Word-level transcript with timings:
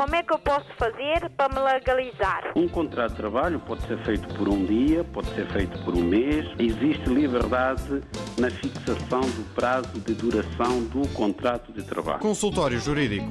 como 0.00 0.16
é 0.16 0.22
que 0.22 0.32
eu 0.32 0.38
posso 0.38 0.66
fazer 0.78 1.28
para 1.36 1.54
me 1.54 1.60
legalizar? 1.60 2.52
Um 2.56 2.66
contrato 2.66 3.10
de 3.10 3.16
trabalho 3.18 3.60
pode 3.60 3.86
ser 3.86 4.02
feito 4.02 4.34
por 4.34 4.48
um 4.48 4.64
dia, 4.64 5.04
pode 5.04 5.28
ser 5.34 5.46
feito 5.52 5.78
por 5.84 5.94
um 5.94 6.02
mês. 6.02 6.46
Existe 6.58 7.06
liberdade 7.10 8.00
na 8.38 8.50
fixação 8.50 9.20
do 9.20 9.54
prazo 9.54 10.00
de 10.00 10.14
duração 10.14 10.84
do 10.84 11.06
contrato 11.08 11.70
de 11.70 11.82
trabalho. 11.82 12.18
Consultório 12.20 12.80
Jurídico. 12.80 13.30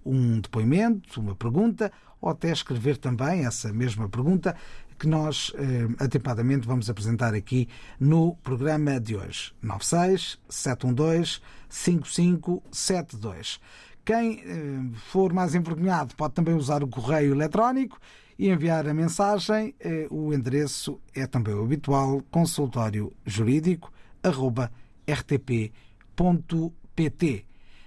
um 0.06 0.40
depoimento, 0.40 1.20
uma 1.20 1.36
pergunta 1.36 1.92
ou 2.22 2.30
até 2.30 2.52
escrever 2.52 2.98
também 2.98 3.44
essa 3.46 3.74
mesma 3.74 4.08
pergunta 4.10 4.56
que 4.98 5.08
nós 5.08 5.52
eh, 5.56 5.88
atempadamente 6.00 6.68
vamos 6.68 6.90
apresentar 6.90 7.34
aqui 7.34 7.68
no 8.00 8.36
programa 8.38 9.00
de 9.00 9.16
hoje. 9.16 9.54
96 9.62 10.40
712 10.50 11.40
5572. 11.70 13.60
Quem 14.04 14.40
eh, 14.40 14.98
for 15.12 15.34
mais 15.34 15.54
envergonhado 15.54 16.16
pode 16.16 16.34
também 16.34 16.56
usar 16.56 16.84
o 16.84 16.88
correio 16.88 17.34
eletrónico 17.34 18.00
e 18.40 18.50
enviar 18.50 18.88
a 18.88 18.94
mensagem. 18.94 19.76
Eh, 19.80 20.08
o 20.10 20.34
endereço 20.34 21.00
é 21.14 21.28
também 21.28 21.54
o 21.54 21.64
habitual 21.64 22.22
consultório 22.32 23.12
jurídico 23.26 23.92
arroba 24.24 24.72
rtp.pt. 25.08 25.76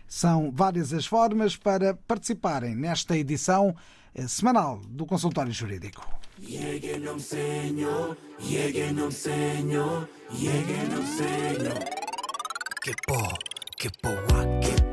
São 0.06 0.50
várias 0.50 0.92
as 0.92 1.06
formas 1.06 1.56
para 1.56 1.94
participarem 1.94 2.75
nesta 2.75 3.16
edição 3.16 3.75
eh, 4.15 4.27
semanal 4.27 4.81
do 4.88 5.06
consultório 5.06 5.53
jurídico. 5.53 6.06
Lleguenom 6.41 7.21
Señor, 7.21 8.17
lleguenom 8.39 9.12
Señor, 9.12 10.09
lleguenom 10.33 11.06
Señor. 11.06 11.84
Que 12.83 12.93
po, 13.06 13.39
que 13.77 13.91
po, 13.91 14.09
que 14.61 14.83
po, 14.83 14.90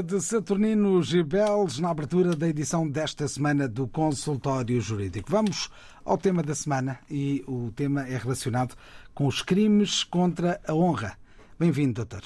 De 0.00 0.22
Saturnino 0.22 1.02
Gibeles 1.02 1.78
na 1.78 1.90
abertura 1.90 2.34
da 2.34 2.48
edição 2.48 2.88
desta 2.88 3.28
semana 3.28 3.68
do 3.68 3.86
Consultório 3.86 4.80
Jurídico. 4.80 5.30
Vamos 5.30 5.68
ao 6.02 6.16
tema 6.16 6.42
da 6.42 6.54
semana 6.54 6.98
e 7.10 7.44
o 7.46 7.70
tema 7.76 8.08
é 8.08 8.16
relacionado 8.16 8.74
com 9.12 9.26
os 9.26 9.42
crimes 9.42 10.02
contra 10.02 10.58
a 10.66 10.72
honra. 10.72 11.18
Bem-vindo, 11.58 11.92
doutor. 11.92 12.22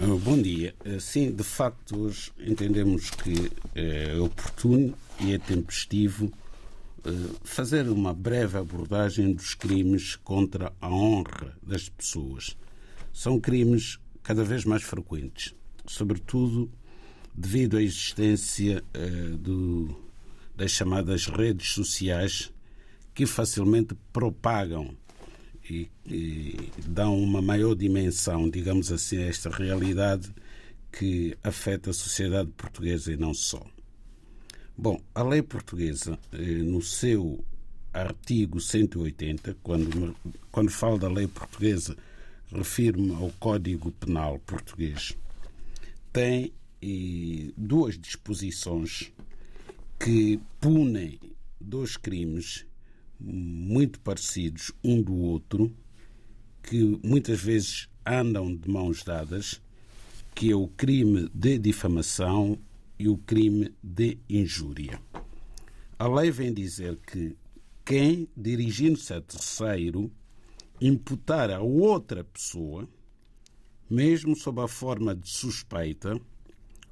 Uh, 0.00 0.16
Bom 0.18 0.40
dia. 0.40 0.76
Uh, 0.86 1.00
Sim, 1.00 1.32
de 1.32 1.42
facto, 1.42 1.98
hoje 1.98 2.30
entendemos 2.38 3.10
que 3.10 3.50
é 3.74 4.16
oportuno 4.20 4.94
e 5.18 5.32
é 5.32 5.38
tempestivo 5.38 6.30
fazer 7.42 7.88
uma 7.88 8.14
breve 8.14 8.58
abordagem 8.58 9.32
dos 9.32 9.54
crimes 9.54 10.14
contra 10.14 10.72
a 10.80 10.88
honra 10.88 11.56
das 11.62 11.88
pessoas. 11.88 12.56
São 13.12 13.40
crimes 13.40 13.98
cada 14.22 14.44
vez 14.44 14.64
mais 14.64 14.84
frequentes, 14.84 15.52
sobretudo 15.84 16.70
devido 17.38 17.76
à 17.76 17.82
existência 17.82 18.82
eh, 18.92 19.08
do- 19.38 19.96
das 20.56 20.72
chamadas 20.72 21.26
redes 21.26 21.70
sociais 21.70 22.50
que 23.14 23.26
facilmente 23.26 23.94
propagam 24.12 24.96
e, 25.70 25.88
e 26.06 26.56
dão 26.86 27.16
uma 27.16 27.40
maior 27.40 27.74
dimensão, 27.76 28.50
digamos 28.50 28.90
assim, 28.90 29.18
a 29.18 29.26
esta 29.26 29.50
realidade 29.50 30.28
que 30.90 31.36
afeta 31.44 31.90
a 31.90 31.92
sociedade 31.92 32.50
portuguesa 32.56 33.12
e 33.12 33.16
não 33.16 33.32
só. 33.34 33.64
Bom, 34.76 35.00
a 35.14 35.22
lei 35.22 35.42
portuguesa, 35.42 36.18
eh, 36.32 36.36
no 36.38 36.82
seu 36.82 37.44
artigo 37.92 38.60
180, 38.60 39.56
quando, 39.62 40.16
quando 40.50 40.70
falo 40.70 40.98
da 40.98 41.08
lei 41.08 41.26
portuguesa, 41.28 41.96
refiro-me 42.52 43.14
ao 43.14 43.30
Código 43.38 43.92
Penal 43.92 44.38
português, 44.40 45.16
tem 46.12 46.52
eh, 46.82 47.52
duas 47.56 47.98
disposições 47.98 49.12
que 49.98 50.40
punem 50.60 51.18
dois 51.60 51.96
crimes 51.96 52.66
muito 53.20 53.98
parecidos 54.00 54.72
um 54.82 55.02
do 55.02 55.14
outro, 55.14 55.74
que 56.62 56.98
muitas 57.02 57.40
vezes 57.40 57.88
andam 58.06 58.54
de 58.54 58.68
mãos 58.70 59.02
dadas, 59.02 59.60
que 60.34 60.52
é 60.52 60.54
o 60.54 60.68
crime 60.68 61.28
de 61.34 61.58
difamação 61.58 62.58
e 62.98 63.08
o 63.08 63.18
crime 63.18 63.74
de 63.82 64.18
injúria. 64.28 65.00
A 65.98 66.06
lei 66.06 66.30
vem 66.30 66.54
dizer 66.54 66.96
que 66.96 67.36
quem, 67.84 68.28
dirigindo-se 68.36 69.12
a 69.14 69.20
terceiro, 69.20 70.12
imputar 70.80 71.50
a 71.50 71.60
outra 71.60 72.22
pessoa, 72.22 72.88
mesmo 73.90 74.36
sob 74.36 74.60
a 74.60 74.68
forma 74.68 75.14
de 75.14 75.28
suspeita, 75.28 76.20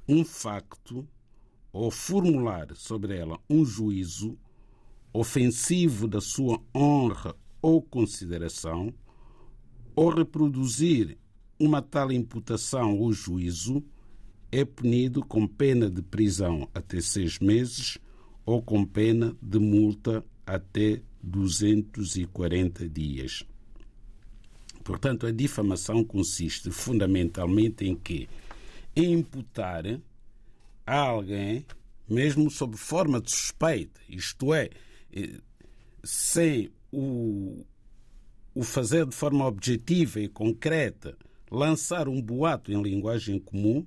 um 0.07 0.23
facto 0.23 1.07
ou 1.71 1.91
formular 1.91 2.75
sobre 2.75 3.17
ela 3.17 3.39
um 3.49 3.65
juízo 3.65 4.37
ofensivo 5.13 6.07
da 6.07 6.21
sua 6.21 6.61
honra 6.75 7.35
ou 7.61 7.81
consideração, 7.81 8.93
ou 9.95 10.09
reproduzir 10.09 11.17
uma 11.59 11.81
tal 11.81 12.11
imputação 12.11 12.97
ou 12.97 13.11
juízo, 13.11 13.83
é 14.51 14.63
punido 14.63 15.25
com 15.25 15.47
pena 15.47 15.89
de 15.89 16.01
prisão 16.01 16.69
até 16.73 17.01
seis 17.01 17.39
meses 17.39 17.97
ou 18.45 18.61
com 18.61 18.85
pena 18.85 19.35
de 19.41 19.59
multa 19.59 20.23
até 20.45 21.01
240 21.21 22.87
dias. 22.87 23.43
Portanto, 24.83 25.25
a 25.25 25.31
difamação 25.31 26.03
consiste 26.03 26.71
fundamentalmente 26.71 27.85
em 27.85 27.95
que? 27.95 28.29
Imputar 28.99 29.83
a 30.85 30.97
alguém, 30.97 31.65
mesmo 32.09 32.49
sob 32.49 32.75
forma 32.75 33.21
de 33.21 33.29
suspeita, 33.29 34.01
isto 34.09 34.53
é, 34.53 34.69
eh, 35.13 35.39
sem 36.03 36.71
o, 36.91 37.63
o 38.55 38.63
fazer 38.63 39.05
de 39.05 39.13
forma 39.13 39.45
objetiva 39.45 40.19
e 40.19 40.27
concreta, 40.27 41.15
lançar 41.51 42.07
um 42.07 42.19
boato 42.19 42.71
em 42.71 42.81
linguagem 42.81 43.39
comum, 43.39 43.85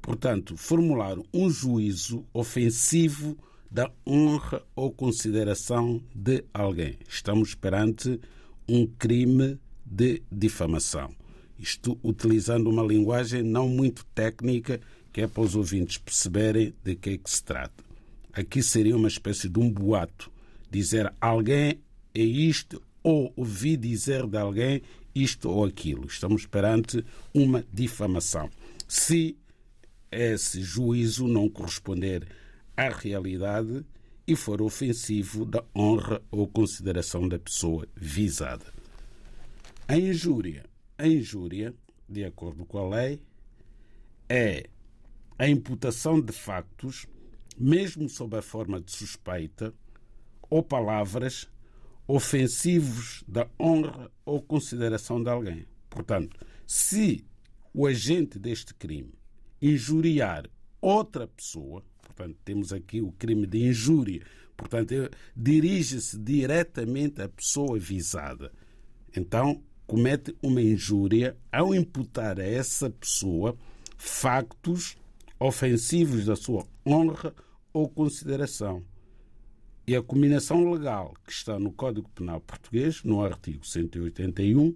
portanto, 0.00 0.56
formular 0.56 1.16
um 1.32 1.50
juízo 1.50 2.24
ofensivo 2.32 3.36
da 3.70 3.90
honra 4.06 4.62
ou 4.74 4.90
consideração 4.90 6.02
de 6.14 6.44
alguém. 6.54 6.98
Estamos 7.08 7.54
perante 7.54 8.20
um 8.68 8.86
crime 8.86 9.58
de 9.84 10.22
difamação. 10.30 11.21
Isto 11.58 11.98
utilizando 12.02 12.68
uma 12.68 12.82
linguagem 12.82 13.42
não 13.42 13.68
muito 13.68 14.04
técnica, 14.14 14.80
que 15.12 15.20
é 15.20 15.26
para 15.26 15.42
os 15.42 15.54
ouvintes 15.54 15.98
perceberem 15.98 16.74
de 16.82 16.94
que 16.96 17.10
é 17.10 17.18
que 17.18 17.30
se 17.30 17.42
trata. 17.42 17.84
Aqui 18.32 18.62
seria 18.62 18.96
uma 18.96 19.08
espécie 19.08 19.48
de 19.48 19.58
um 19.58 19.70
boato. 19.70 20.30
Dizer 20.70 21.12
alguém 21.20 21.80
é 22.14 22.22
isto, 22.22 22.82
ou 23.02 23.32
ouvi 23.36 23.76
dizer 23.76 24.26
de 24.26 24.38
alguém 24.38 24.82
isto 25.14 25.50
ou 25.50 25.64
aquilo. 25.64 26.06
Estamos 26.06 26.46
perante 26.46 27.04
uma 27.34 27.64
difamação. 27.72 28.48
Se 28.88 29.36
esse 30.10 30.62
juízo 30.62 31.26
não 31.26 31.48
corresponder 31.48 32.26
à 32.76 32.88
realidade 32.88 33.84
e 34.26 34.36
for 34.36 34.62
ofensivo 34.62 35.44
da 35.44 35.64
honra 35.74 36.22
ou 36.30 36.46
consideração 36.46 37.26
da 37.28 37.38
pessoa 37.38 37.86
visada. 37.96 38.66
A 39.88 39.96
injúria. 39.96 40.64
A 41.02 41.08
injúria, 41.08 41.74
de 42.08 42.24
acordo 42.24 42.64
com 42.64 42.78
a 42.78 42.88
lei, 42.88 43.20
é 44.28 44.68
a 45.36 45.48
imputação 45.48 46.20
de 46.20 46.32
factos, 46.32 47.08
mesmo 47.58 48.08
sob 48.08 48.36
a 48.36 48.40
forma 48.40 48.80
de 48.80 48.92
suspeita, 48.92 49.74
ou 50.48 50.62
palavras 50.62 51.50
ofensivos 52.06 53.24
da 53.26 53.50
honra 53.58 54.12
ou 54.24 54.40
consideração 54.40 55.20
de 55.20 55.28
alguém. 55.28 55.66
Portanto, 55.90 56.38
se 56.64 57.26
o 57.74 57.84
agente 57.88 58.38
deste 58.38 58.72
crime 58.72 59.12
injuriar 59.60 60.48
outra 60.80 61.26
pessoa, 61.26 61.84
portanto, 62.00 62.38
temos 62.44 62.72
aqui 62.72 63.02
o 63.02 63.10
crime 63.10 63.44
de 63.44 63.66
injúria, 63.66 64.24
portanto, 64.56 64.94
dirige-se 65.36 66.16
diretamente 66.16 67.20
à 67.20 67.28
pessoa 67.28 67.76
visada. 67.76 68.52
Então, 69.16 69.64
comete 69.92 70.34
uma 70.42 70.62
injúria 70.62 71.36
ao 71.52 71.74
imputar 71.74 72.40
a 72.40 72.46
essa 72.46 72.88
pessoa 72.88 73.54
factos 73.98 74.96
ofensivos 75.38 76.24
da 76.24 76.34
sua 76.34 76.66
honra 76.86 77.34
ou 77.74 77.90
consideração. 77.90 78.82
E 79.86 79.94
a 79.94 80.02
combinação 80.02 80.72
legal 80.72 81.12
que 81.26 81.30
está 81.30 81.58
no 81.58 81.70
Código 81.70 82.08
Penal 82.08 82.40
Português, 82.40 83.04
no 83.04 83.22
artigo 83.22 83.66
181, 83.66 84.74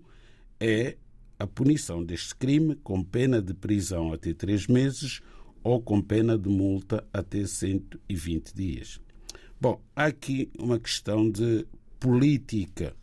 é 0.61 0.99
a 1.39 1.47
punição 1.47 2.05
deste 2.05 2.37
crime 2.37 2.75
com 2.75 3.03
pena 3.03 3.41
de 3.41 3.55
prisão 3.55 4.13
até 4.13 4.35
três 4.35 4.67
meses 4.67 5.23
ou 5.65 5.81
com 5.81 6.03
pena 6.03 6.37
de 6.37 6.51
multa 6.51 7.03
até 7.11 7.47
120 7.47 8.53
dias. 8.55 9.01
Bom, 9.59 9.81
há 9.97 10.05
aqui 10.05 10.51
uma 10.59 10.79
questão 10.79 11.31
de 11.31 11.67
política 11.99 12.95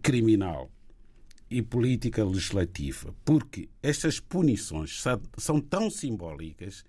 criminal 0.00 0.70
e 1.50 1.60
política 1.60 2.24
legislativa, 2.24 3.12
porque 3.24 3.68
estas 3.82 4.20
punições 4.20 5.02
são 5.36 5.60
tão 5.60 5.90
simbólicas 5.90 6.84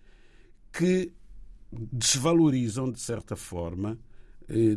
que 0.71 1.11
desvalorizam, 1.71 2.91
de 2.91 2.99
certa 2.99 3.35
forma, 3.35 3.97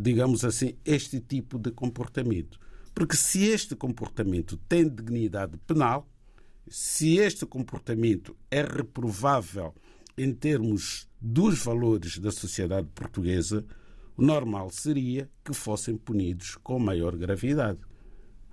digamos 0.01 0.45
assim, 0.45 0.75
este 0.85 1.21
tipo 1.21 1.59
de 1.59 1.71
comportamento. 1.71 2.59
Porque 2.95 3.17
se 3.17 3.45
este 3.45 3.77
comportamento 3.77 4.57
tem 4.69 4.89
dignidade 4.89 5.59
penal, 5.67 6.09
se 6.67 7.19
este 7.19 7.45
comportamento 7.45 8.35
é 8.51 8.63
reprovável 8.63 9.75
em 10.17 10.33
termos 10.33 11.07
dos 11.21 11.63
valores 11.63 12.19
da 12.19 12.31
sociedade 12.31 12.89
portuguesa, 12.95 13.67
o 14.17 14.23
normal 14.25 14.71
seria 14.71 15.29
que 15.45 15.53
fossem 15.53 15.97
punidos 15.97 16.57
com 16.57 16.79
maior 16.79 17.17
gravidade. 17.17 17.81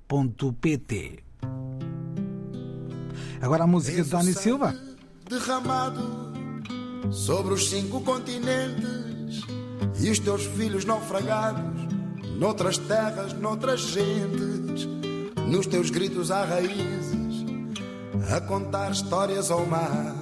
Agora 3.40 3.64
a 3.64 3.66
música 3.66 4.02
de 4.02 4.10
Dani 4.10 4.34
Silva. 4.34 4.74
Derramado 5.28 6.32
sobre 7.10 7.54
os 7.54 7.70
cinco 7.70 8.00
continentes 8.00 9.42
e 10.00 10.10
os 10.10 10.18
teus 10.18 10.44
filhos 10.44 10.84
naufragados 10.84 11.80
noutras 12.40 12.78
terras, 12.78 13.34
noutras 13.34 13.80
gentes, 13.80 14.88
nos 15.46 15.66
teus 15.66 15.90
gritos 15.90 16.30
há 16.30 16.42
raízes, 16.42 17.44
a 18.34 18.40
contar 18.40 18.92
histórias 18.92 19.50
ao 19.50 19.66
mar, 19.66 20.14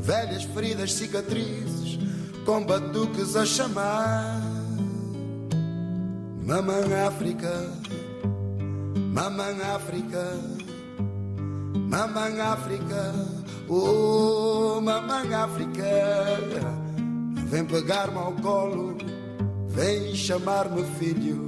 velhas 0.00 0.44
feridas, 0.44 0.92
cicatrizes, 0.92 1.98
com 2.46 2.64
batuques 2.64 3.34
a 3.34 3.44
chamar. 3.44 4.40
Mamãe 6.44 6.94
África, 7.04 7.50
mamãe 8.94 9.60
África. 9.62 10.64
Mamãe 11.94 12.40
África, 12.40 13.14
oh 13.68 14.80
mamãe 14.80 15.32
África, 15.32 15.84
vem 17.46 17.64
pegar-me 17.64 18.18
ao 18.18 18.32
colo, 18.32 18.96
vem 19.68 20.12
chamar-me 20.12 20.82
filho, 20.98 21.46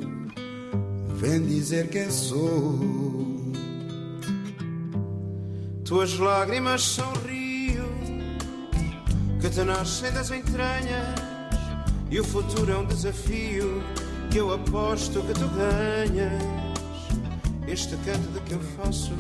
vem 1.16 1.44
dizer 1.44 1.88
quem 1.88 2.08
sou. 2.10 2.78
Tuas 5.84 6.16
lágrimas 6.16 6.82
são 6.82 7.12
rio 7.26 7.88
que 9.40 9.50
te 9.50 9.62
nascem 9.62 10.12
das 10.12 10.30
entranhas 10.30 11.14
e 12.08 12.20
o 12.20 12.24
futuro 12.24 12.70
é 12.70 12.76
um 12.76 12.86
desafio 12.86 13.82
que 14.30 14.38
eu 14.38 14.54
aposto 14.54 15.22
que 15.22 15.32
tu 15.32 15.48
ganhas. 15.48 16.55
Este 17.68 17.96
canto 17.96 18.28
de 18.32 18.40
que 18.40 18.52
eu 18.52 18.60
faço 18.76 19.12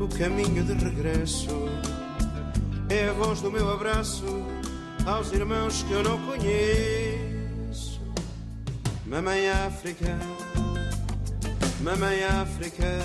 o 0.00 0.08
caminho 0.16 0.62
de 0.64 0.72
regresso. 0.72 1.48
É 2.88 3.08
a 3.08 3.12
voz 3.12 3.40
do 3.40 3.50
meu 3.50 3.68
abraço 3.70 4.24
aos 5.04 5.32
irmãos 5.32 5.82
que 5.82 5.92
eu 5.92 6.02
não 6.02 6.18
conheço. 6.26 8.00
Mamãe 9.04 9.48
África, 9.48 10.18
Mamãe 11.80 12.24
África, 12.24 12.98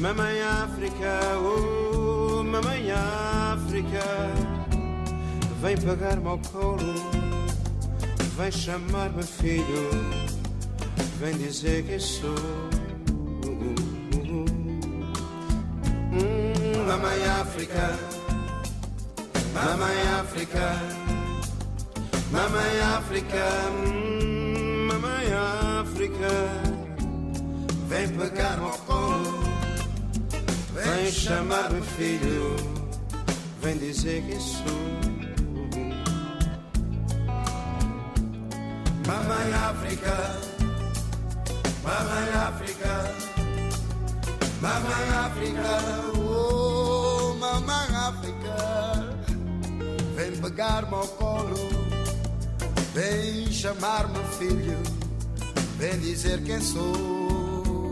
Mamãe 0.00 0.40
África, 0.40 1.20
oh 1.38 2.42
Mamãe 2.42 2.90
África, 2.90 4.04
vem 5.60 5.76
pegar-me 5.76 6.28
ao 6.28 6.38
colo, 6.38 6.94
vem 8.36 8.50
chamar-me 8.52 9.22
filho, 9.22 9.90
vem 11.20 11.36
dizer 11.38 11.84
quem 11.84 11.98
sou. 11.98 12.34
Mamãe 16.86 17.24
África, 17.40 17.98
Mamãe 19.52 20.02
África, 20.20 20.76
Mamãe 22.30 22.80
África, 22.96 23.46
Mamãe 24.88 25.32
África, 25.80 26.28
vem 27.88 28.08
pegar-me 28.08 28.64
ao 28.64 28.78
colo, 28.78 29.44
vem 30.72 31.10
chamar-me 31.10 31.82
filho, 31.82 32.56
vem 33.62 33.78
dizer 33.78 34.22
que 34.22 34.38
sou. 34.40 34.84
Mamãe 39.06 39.52
África, 39.52 40.53
Mamãe 41.84 42.32
África, 42.48 43.14
Mamãe 44.62 45.08
África, 45.26 45.68
oh 46.18 47.34
Mamãe 47.34 47.94
África, 47.94 48.56
vem 50.16 50.32
pegar-me 50.40 50.94
ao 50.94 51.06
colo, 51.08 51.68
vem 52.94 53.52
chamar-me 53.52 54.18
filho, 54.38 54.78
vem 55.76 55.98
dizer 56.00 56.42
quem 56.44 56.58
sou. 56.62 57.84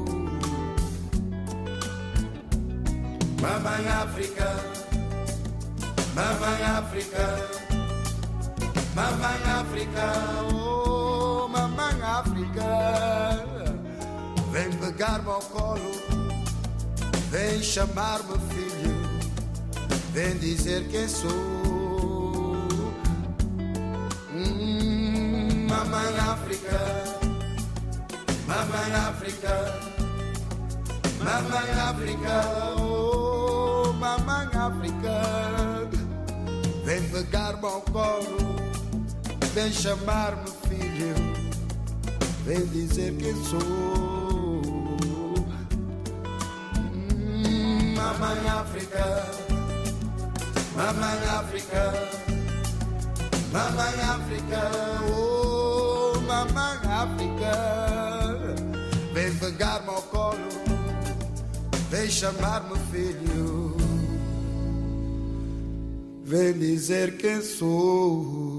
Mamãe 3.42 3.88
África, 3.88 4.56
Mamãe 6.14 6.62
África, 6.62 7.50
Mamãe 8.94 9.42
África, 9.60 10.12
oh 10.54 11.46
Mamãe 11.48 12.02
África, 12.02 13.51
vem 14.52 14.70
pegar-me 14.72 15.30
ao 15.30 15.40
colo, 15.40 15.90
vem 17.30 17.62
chamar-me 17.62 18.38
filho, 18.50 18.94
vem 20.12 20.36
dizer 20.36 20.86
quem 20.88 21.08
sou. 21.08 21.30
Hum, 24.34 25.66
Mamãe 25.70 26.18
África, 26.18 26.80
Mamãe 28.46 28.94
África, 29.08 29.80
Mamãe 31.18 31.70
África, 31.88 32.76
oh 32.78 33.94
Mamãe 33.94 34.48
África, 34.54 35.88
vem 36.84 37.02
pegar-me 37.08 37.64
ao 37.64 37.80
colo, 37.80 38.36
vem 39.54 39.72
chamar-me 39.72 40.50
filho, 40.68 41.14
vem 42.44 42.66
dizer 42.66 43.16
quem 43.16 43.34
sou. 43.46 44.11
Mamãe 48.02 48.48
África, 48.48 49.26
Mamãe 50.74 51.24
África, 51.38 51.92
Mamãe 53.52 54.00
África, 54.02 54.60
oh 55.08 56.20
Mamãe 56.22 56.78
África, 56.90 57.54
vem 59.14 59.32
pegar-me 59.36 59.88
ao 59.88 60.02
colo, 60.02 60.48
vem 61.90 62.10
chamar-me 62.10 62.76
filho, 62.90 63.76
vem 66.24 66.54
dizer 66.54 67.16
quem 67.18 67.40
sou. 67.40 68.51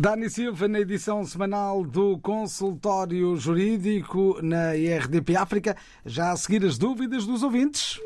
Dani 0.00 0.30
Silva, 0.30 0.68
na 0.68 0.78
edição 0.78 1.24
semanal 1.24 1.82
do 1.82 2.20
Consultório 2.20 3.36
Jurídico 3.36 4.38
na 4.40 4.76
IRDP 4.76 5.34
África, 5.34 5.76
já 6.06 6.30
a 6.30 6.36
seguir 6.36 6.64
as 6.64 6.78
dúvidas 6.78 7.26
dos 7.26 7.42
ouvintes. 7.42 7.98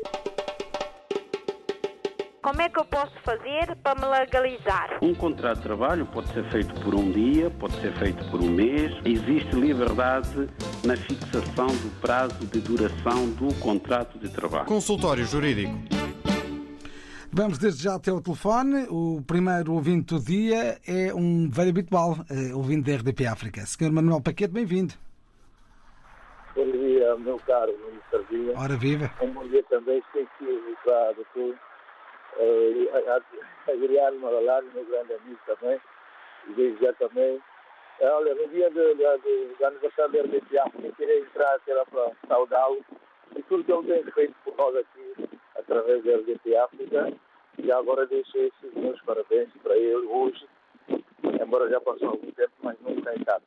Como 2.41 2.59
é 2.63 2.67
que 2.67 2.79
eu 2.79 2.85
posso 2.85 3.13
fazer 3.23 3.75
para 3.83 3.93
me 4.01 4.07
legalizar? 4.07 4.97
Um 5.03 5.13
contrato 5.13 5.57
de 5.57 5.63
trabalho 5.65 6.07
pode 6.07 6.33
ser 6.33 6.43
feito 6.49 6.73
por 6.81 6.95
um 6.95 7.11
dia, 7.11 7.51
pode 7.51 7.79
ser 7.79 7.93
feito 7.99 8.27
por 8.31 8.41
um 8.41 8.49
mês. 8.49 8.91
Existe 9.05 9.55
liberdade 9.55 10.49
na 10.83 10.97
fixação 10.97 11.67
do 11.67 12.01
prazo 12.01 12.39
de 12.47 12.59
duração 12.59 13.29
do 13.33 13.53
contrato 13.59 14.17
de 14.17 14.29
trabalho. 14.29 14.65
Consultório 14.65 15.23
Jurídico. 15.27 16.02
Vamos 17.35 17.57
desde 17.57 17.85
já 17.85 17.95
até 17.95 18.11
o 18.11 18.21
telefone. 18.21 18.85
O 18.91 19.19
primeiro 19.25 19.73
ouvinte 19.73 20.13
do 20.13 20.19
dia 20.23 20.77
é 20.87 21.11
um 21.15 21.49
velho 21.49 21.71
habitual, 21.71 22.13
eh, 22.29 22.53
ouvinte 22.53 22.91
da 22.91 22.95
RDP 22.95 23.25
África. 23.25 23.65
Senhor 23.65 23.91
Manuel 23.91 24.21
Paquete, 24.21 24.53
bem-vindo. 24.53 24.93
Bom 26.55 26.69
dia, 26.69 27.15
meu 27.17 27.39
caro 27.39 27.71
Ministro 27.71 28.03
Sardinha. 28.11 28.53
Ora 28.55 28.77
viva. 28.77 29.09
Um 29.19 29.31
bom 29.31 29.47
dia 29.47 29.63
também 29.63 29.97
específico 29.97 30.77
para 30.83 31.09
a 31.09 31.13
doutor 31.13 31.55
uh, 32.37 33.71
Adriano 33.71 34.19
Marolano, 34.19 34.67
meu 34.71 34.85
grande 34.85 35.13
amigo 35.13 35.39
também. 35.47 35.81
E 36.47 36.53
desde 36.53 36.85
já 36.85 36.93
também. 36.93 37.41
Eh, 37.99 38.09
olha, 38.11 38.35
no 38.35 38.47
dia 38.49 38.69
do, 38.69 38.93
do, 38.93 39.57
do 39.57 39.65
aniversário 39.65 40.13
da 40.13 40.19
RDP 40.19 40.59
África, 40.59 40.95
queria 40.97 41.19
entrar 41.19 41.59
era 41.65 41.83
para 41.87 42.11
saudá-lo 42.27 42.85
e 43.35 43.41
tudo 43.41 43.63
que 43.63 43.71
ele 43.71 44.03
tem 44.03 44.11
feito 44.11 44.35
por 44.45 44.55
nós 44.55 44.75
aqui, 44.75 45.29
através 45.55 46.03
da 46.03 46.15
RDP 46.15 46.55
África. 46.55 47.13
E 47.57 47.71
agora 47.71 48.05
deixo 48.07 48.37
esses 48.37 48.73
meus 48.73 48.99
parabéns 49.01 49.49
para 49.61 49.77
ele 49.77 50.07
hoje, 50.07 50.47
embora 51.41 51.69
já 51.69 51.79
passou 51.79 52.09
algum 52.09 52.31
tempo, 52.31 52.53
mas 52.63 52.79
nunca 52.81 53.15
em 53.15 53.23
casa. 53.23 53.43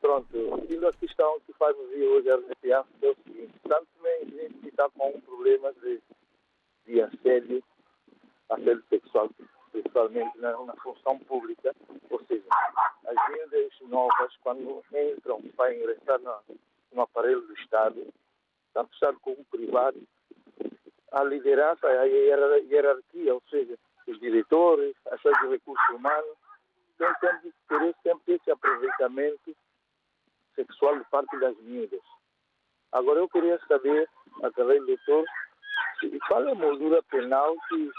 Pronto, 0.00 0.28
e 0.34 0.86
a 0.86 0.92
questão 0.92 1.38
que 1.40 1.52
faz 1.54 1.76
nos 1.76 1.90
vir 1.90 2.04
hoje 2.04 2.30
a 2.30 2.36
RDP 2.36 2.72
África 2.72 3.06
é 3.06 3.10
o 3.10 3.16
seguinte, 3.24 3.54
tanto 3.68 3.88
gente 4.24 4.68
está 4.68 4.88
com 4.90 5.08
um 5.08 5.20
problema 5.20 5.72
de, 5.74 6.00
de 6.86 7.02
assédio, 7.02 7.62
assédio 8.48 8.84
sexual, 8.88 9.30
principalmente 9.72 10.38
na, 10.38 10.52
na 10.64 10.74
função 10.76 11.18
pública, 11.20 11.74
ou 12.10 12.20
seja, 12.24 12.44
as 13.06 13.32
vindas 13.32 13.72
novas, 13.82 14.34
quando 14.42 14.82
entram 14.92 15.42
para 15.56 15.74
ingressar 15.74 16.20
no 16.92 17.02
aparelho 17.02 17.42
do 17.42 17.54
Estado, 17.54 18.06
tanto 18.72 18.92
Estado 18.94 19.18
como 19.20 19.44
privado, 19.46 20.00
a 21.12 21.24
liderança, 21.24 21.86
a 21.86 22.04
hierarquia, 22.04 23.34
ou 23.34 23.42
seja, 23.50 23.78
os 24.06 24.18
diretores, 24.20 24.94
as 25.10 25.20
chefes 25.20 25.40
de 25.42 25.48
recursos 25.48 25.88
humanos, 25.94 26.36
têm 26.98 27.12
sempre 27.20 27.52
querer 27.68 27.94
sempre 28.02 28.34
esse 28.34 28.50
aproveitamento 28.50 29.56
sexual 30.54 30.98
de 30.98 31.04
parte 31.10 31.38
das 31.38 31.56
miúdas. 31.58 32.00
Agora 32.92 33.20
eu 33.20 33.28
queria 33.28 33.58
saber, 33.68 34.08
através 34.42 34.80
do 34.80 34.86
doutor, 34.86 35.24
qual 36.26 36.46
é 36.46 36.52
a 36.52 36.54
moldura 36.54 37.02
penal 37.04 37.54
que, 37.68 37.90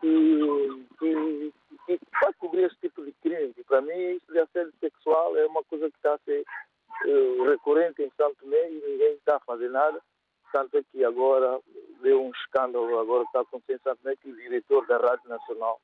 que, 0.00 0.86
que, 0.98 1.52
que 1.86 2.00
vai 2.20 2.32
cobrir 2.34 2.64
esse 2.64 2.76
tipo 2.76 3.04
de 3.04 3.12
crime. 3.22 3.54
Para 3.66 3.80
mim, 3.80 4.16
isso 4.16 4.32
de 4.32 4.38
assédio 4.38 4.72
sexual 4.80 5.36
é 5.36 5.46
uma 5.46 5.62
coisa 5.64 5.88
que 5.90 5.96
está 5.96 6.14
a 6.14 6.18
ser 6.18 6.44
uh, 7.06 7.44
recorrente 7.44 8.02
em 8.02 8.10
Santo 8.16 8.36
Tomé 8.40 8.70
e 8.70 8.82
ninguém 8.86 9.14
está 9.14 9.36
a 9.36 9.40
fazer 9.40 9.70
nada. 9.70 10.00
Tanto 10.52 10.76
é 10.76 10.82
que 10.82 11.04
agora 11.04 11.58
deu 12.02 12.22
um 12.22 12.30
escândalo, 12.30 12.98
agora 12.98 13.24
está 13.24 13.40
acontecendo 13.40 13.76
em 13.76 13.82
Santo 13.82 14.02
Tomé, 14.02 14.16
que 14.16 14.30
o 14.30 14.36
diretor 14.36 14.86
da 14.86 14.98
Rádio 14.98 15.28
Nacional 15.28 15.80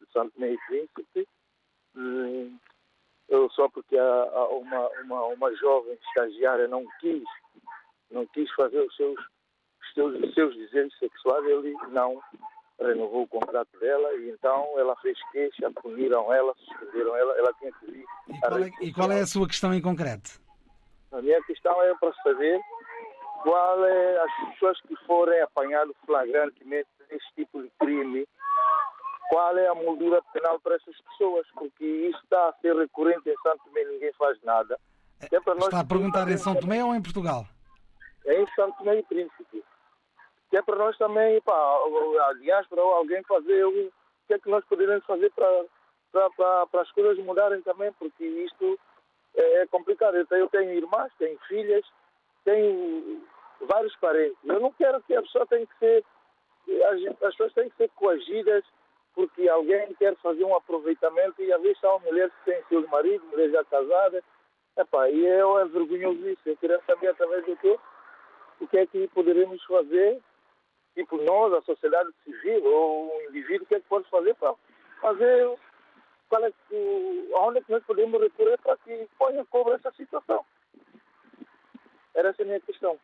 de 0.00 0.12
Santo 0.12 0.32
e 0.38 0.58
Príncipe, 0.68 1.28
hum, 1.96 2.58
só 3.50 3.68
porque 3.68 3.96
a, 3.96 4.04
a 4.04 4.48
uma, 4.48 4.88
uma, 5.04 5.24
uma 5.26 5.56
jovem 5.56 5.98
estagiária 6.08 6.68
não 6.68 6.84
quis, 7.00 7.24
não 8.10 8.26
quis 8.26 8.50
fazer 8.52 8.80
os 8.80 8.94
seus, 8.94 9.18
os 9.18 9.94
seus, 9.94 10.22
os 10.22 10.34
seus 10.34 10.56
desejos 10.56 10.98
sexuais, 10.98 11.44
ele 11.46 11.72
não 11.90 12.22
renovou 12.80 13.22
o 13.22 13.28
contrato 13.28 13.78
dela 13.78 14.12
e 14.14 14.30
então 14.30 14.78
ela 14.78 14.96
fez 14.96 15.18
queixa, 15.30 15.70
puniram 15.70 16.32
ela, 16.32 16.54
suspenderam 16.54 17.16
ela, 17.16 17.38
ela 17.38 17.52
tinha 17.54 17.72
que 17.72 17.90
vir. 17.90 18.04
E 18.28 18.40
qual, 18.40 18.58
é, 18.58 18.70
e 18.80 18.92
qual 18.92 19.12
é 19.12 19.20
a 19.20 19.26
sua 19.26 19.46
questão 19.46 19.72
em 19.72 19.80
concreto? 19.80 20.40
A 21.12 21.20
minha 21.20 21.42
questão 21.44 21.80
é 21.82 21.94
para 21.96 22.12
saber 22.22 22.60
qual 23.42 23.84
é 23.84 24.18
as 24.18 24.50
pessoas 24.52 24.80
que 24.82 24.96
forem 25.06 25.40
apanhadas 25.42 25.94
flagrantemente 26.06 26.88
nesse 27.10 27.26
tipo 27.34 27.62
de 27.62 27.70
crime, 27.78 28.26
qual 29.28 29.56
é 29.56 29.66
a 29.66 29.74
moldura 29.74 30.22
penal 30.32 30.60
para 30.60 30.76
essas 30.76 30.96
pessoas, 31.00 31.46
porque 31.54 31.84
isso 31.84 32.18
está 32.22 32.48
a 32.48 32.52
ser 32.60 32.74
recorrente 32.76 33.28
em 33.28 33.36
São 33.42 33.56
Tomé 33.58 33.82
e 33.82 33.92
ninguém 33.92 34.12
faz 34.14 34.40
nada. 34.42 34.78
É 35.20 35.36
está 35.36 35.80
a 35.80 35.84
perguntar 35.84 36.28
em 36.28 36.36
São 36.36 36.54
Tomé 36.54 36.84
ou 36.84 36.94
em 36.94 37.02
Portugal? 37.02 37.44
É 38.26 38.40
em 38.40 38.46
São 38.54 38.70
Tomé 38.72 38.98
e 38.98 39.02
Príncipe. 39.02 39.64
Que 40.50 40.56
é 40.58 40.62
para 40.62 40.76
nós 40.76 40.96
também, 40.98 41.40
pá, 41.40 41.54
a 41.54 42.32
diáspora 42.34 42.82
ou 42.82 42.94
alguém 42.94 43.22
fazer 43.24 43.64
o 43.64 43.92
que 44.26 44.34
é 44.34 44.38
que 44.38 44.50
nós 44.50 44.64
poderíamos 44.66 45.04
fazer 45.06 45.30
para, 45.32 45.64
para, 46.12 46.30
para, 46.30 46.66
para 46.66 46.82
as 46.82 46.90
coisas 46.92 47.24
mudarem 47.24 47.62
também, 47.62 47.92
porque 47.94 48.24
isto 48.24 48.78
é 49.34 49.66
complicado. 49.66 50.16
Eu 50.16 50.26
tenho, 50.26 50.42
eu 50.42 50.48
tenho 50.48 50.70
irmãs, 50.72 51.10
tenho 51.18 51.38
filhas, 51.48 51.84
tenho 52.44 53.22
vários 53.60 53.94
parentes. 53.96 54.38
Eu 54.44 54.60
não 54.60 54.72
quero 54.72 55.00
que 55.02 55.14
a 55.14 55.22
pessoa 55.22 55.46
tenha 55.46 55.66
que 55.66 55.78
ser. 55.78 56.04
As, 56.84 57.18
pessoas 57.20 57.52
têm 57.54 57.70
que 57.70 57.76
ser 57.76 57.88
coagidas 57.90 58.64
porque 59.14 59.48
alguém 59.48 59.92
quer 59.94 60.16
fazer 60.16 60.44
um 60.44 60.54
aproveitamento 60.54 61.42
e 61.42 61.52
às 61.52 61.60
vezes 61.60 61.78
são 61.80 61.98
mulheres 62.00 62.32
que 62.38 62.50
têm 62.50 62.64
seus 62.68 62.88
maridos, 62.88 63.28
mulheres 63.28 63.52
já 63.52 63.64
casadas. 63.64 64.22
Epá, 64.76 65.10
e 65.10 65.26
é, 65.26 65.40
é 65.40 65.64
vergonhoso 65.66 66.28
isso. 66.28 66.40
Eu 66.46 66.56
queria 66.56 66.80
saber 66.86 67.08
através 67.08 67.44
do 67.44 67.56
que 67.56 67.78
o 68.60 68.66
que 68.68 68.78
é 68.78 68.86
que 68.86 69.08
poderemos 69.08 69.62
fazer, 69.64 70.20
tipo 70.94 71.16
nós, 71.18 71.52
a 71.52 71.60
sociedade 71.62 72.10
civil 72.24 72.64
ou 72.64 73.16
o 73.16 73.22
indivíduo, 73.28 73.64
o 73.64 73.66
que 73.66 73.74
é 73.74 73.80
que 73.80 73.88
pode 73.88 74.08
fazer 74.08 74.34
para 74.36 74.54
fazer 75.00 75.58
qual 76.28 76.44
é 76.44 76.50
que, 76.50 77.30
onde 77.34 77.58
é 77.58 77.62
que 77.62 77.72
nós 77.72 77.84
podemos 77.84 78.20
recorrer 78.20 78.58
para 78.58 78.76
que 78.78 79.06
ponha 79.18 79.44
cobra 79.46 79.74
essa 79.74 79.90
situação. 79.92 80.44
Era 82.14 82.28
essa 82.30 82.42
a 82.42 82.46
minha 82.46 82.60
questão. 82.60 82.98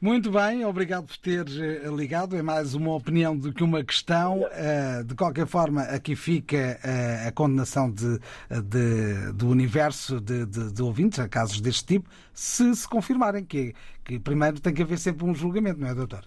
Muito 0.00 0.30
bem, 0.30 0.64
obrigado 0.66 1.06
por 1.06 1.16
ter 1.16 1.46
eh, 1.48 1.88
ligado. 1.88 2.36
É 2.36 2.42
mais 2.42 2.74
uma 2.74 2.94
opinião 2.94 3.34
do 3.34 3.52
que 3.54 3.64
uma 3.64 3.82
questão. 3.82 4.46
Eh, 4.50 5.02
de 5.02 5.14
qualquer 5.14 5.46
forma, 5.46 5.82
aqui 5.82 6.14
fica 6.14 6.78
eh, 6.84 7.24
a 7.26 7.32
condenação 7.32 7.90
de, 7.90 8.18
de 8.50 9.32
do 9.32 9.48
universo 9.48 10.20
de, 10.20 10.44
de, 10.44 10.72
de, 10.72 10.82
ouvintes 10.82 11.18
a 11.18 11.26
casos 11.28 11.60
deste 11.60 11.86
tipo, 11.86 12.10
se 12.34 12.74
se 12.74 12.86
confirmarem 12.86 13.44
que, 13.44 13.72
que 14.04 14.18
primeiro 14.18 14.60
tem 14.60 14.74
que 14.74 14.82
haver 14.82 14.98
sempre 14.98 15.24
um 15.24 15.34
julgamento, 15.34 15.80
não 15.80 15.88
é, 15.88 15.94
doutor? 15.94 16.24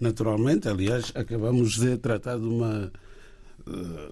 Naturalmente, 0.00 0.68
aliás, 0.68 1.12
acabamos 1.14 1.74
de 1.78 1.98
tratar 1.98 2.38
de 2.38 2.46
uma 2.46 2.90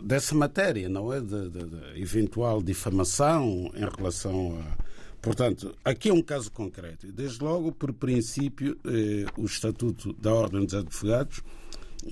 dessa 0.03 0.35
matéria, 0.35 0.89
não 0.89 1.11
é? 1.11 1.21
De, 1.21 1.49
de, 1.49 1.65
de 1.65 2.03
eventual 2.03 2.63
difamação 2.63 3.71
em 3.75 3.89
relação 3.97 4.61
a 4.61 4.89
Portanto, 5.21 5.75
aqui 5.85 6.11
é 6.11 6.13
um 6.13 6.23
caso 6.23 6.51
concreto. 6.51 7.11
Desde 7.11 7.43
logo, 7.43 7.73
por 7.73 7.93
princípio, 7.93 8.79
eh, 8.85 9.27
o 9.37 9.45
Estatuto 9.45 10.13
da 10.13 10.33
Ordem 10.33 10.65
dos 10.65 10.75
Advogados, 10.75 11.43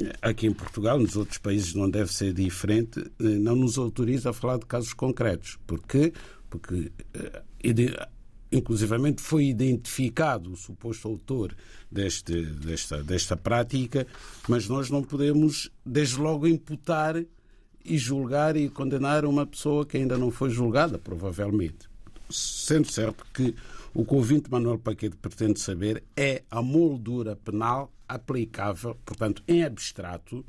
eh, 0.01 0.13
aqui 0.21 0.47
em 0.47 0.53
Portugal, 0.53 0.99
nos 0.99 1.17
outros 1.17 1.39
países 1.39 1.75
não 1.75 1.89
deve 1.89 2.13
ser 2.13 2.33
diferente, 2.33 3.01
eh, 3.01 3.23
não 3.23 3.55
nos 3.55 3.79
autoriza 3.79 4.31
a 4.31 4.33
falar 4.33 4.59
de 4.59 4.67
casos 4.67 4.93
concretos. 4.93 5.57
Porquê? 5.67 6.13
Porque, 6.51 6.91
eh, 7.15 8.09
inclusivamente, 8.51 9.23
foi 9.23 9.47
identificado 9.47 10.53
o 10.53 10.57
suposto 10.57 11.07
autor 11.07 11.55
deste, 11.91 12.43
desta, 12.43 13.03
desta 13.05 13.37
prática, 13.37 14.07
mas 14.49 14.69
nós 14.69 14.91
não 14.91 15.03
podemos, 15.03 15.71
desde 15.85 16.19
logo, 16.19 16.47
imputar 16.49 17.23
e 17.85 17.99
julgar 17.99 18.57
e 18.57 18.69
condenar 18.69 19.25
uma 19.25 19.47
pessoa 19.47 19.87
que 19.87 19.97
ainda 19.97 20.19
não 20.19 20.33
foi 20.33 20.51
julgada, 20.51 20.99
provavelmente 20.99 21.89
sendo 22.31 22.91
certo 22.91 23.25
que 23.33 23.55
o 23.95 24.05
que 24.05 24.13
o 24.13 24.17
ouvinte 24.17 24.51
Manuel 24.51 24.79
Paquete 24.79 25.17
pretende 25.17 25.59
saber 25.61 26.03
é 26.17 26.43
a 26.51 26.61
moldura 26.61 27.37
penal 27.37 27.91
aplicável, 28.09 28.97
portanto, 29.05 29.43
em 29.49 29.63
abstrato, 29.65 30.45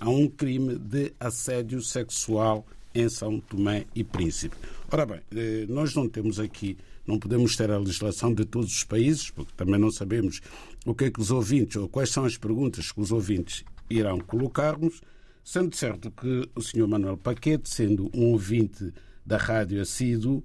a 0.00 0.08
um 0.08 0.28
crime 0.28 0.78
de 0.78 1.12
assédio 1.18 1.80
sexual 1.82 2.66
em 2.94 3.08
São 3.08 3.40
Tomé 3.40 3.86
e 3.94 4.02
Príncipe. 4.02 4.56
Ora 4.90 5.06
bem, 5.06 5.20
eh, 5.34 5.66
nós 5.68 5.94
não 5.94 6.08
temos 6.08 6.40
aqui 6.40 6.76
Não 7.08 7.18
podemos 7.18 7.56
ter 7.56 7.70
a 7.70 7.78
legislação 7.78 8.34
de 8.34 8.44
todos 8.44 8.70
os 8.70 8.84
países, 8.84 9.30
porque 9.30 9.50
também 9.56 9.80
não 9.80 9.90
sabemos 9.90 10.42
o 10.84 10.94
que 10.94 11.06
é 11.06 11.10
que 11.10 11.18
os 11.18 11.30
ouvintes, 11.30 11.76
ou 11.76 11.88
quais 11.88 12.10
são 12.10 12.26
as 12.26 12.36
perguntas 12.36 12.92
que 12.92 13.00
os 13.00 13.10
ouvintes 13.10 13.64
irão 13.88 14.20
colocar-nos, 14.20 15.00
sendo 15.42 15.74
certo 15.74 16.10
que 16.10 16.46
o 16.54 16.60
Sr. 16.60 16.86
Manuel 16.86 17.16
Paquete, 17.16 17.66
sendo 17.70 18.10
um 18.12 18.32
ouvinte 18.32 18.92
da 19.24 19.38
rádio 19.38 19.80
assíduo, 19.80 20.44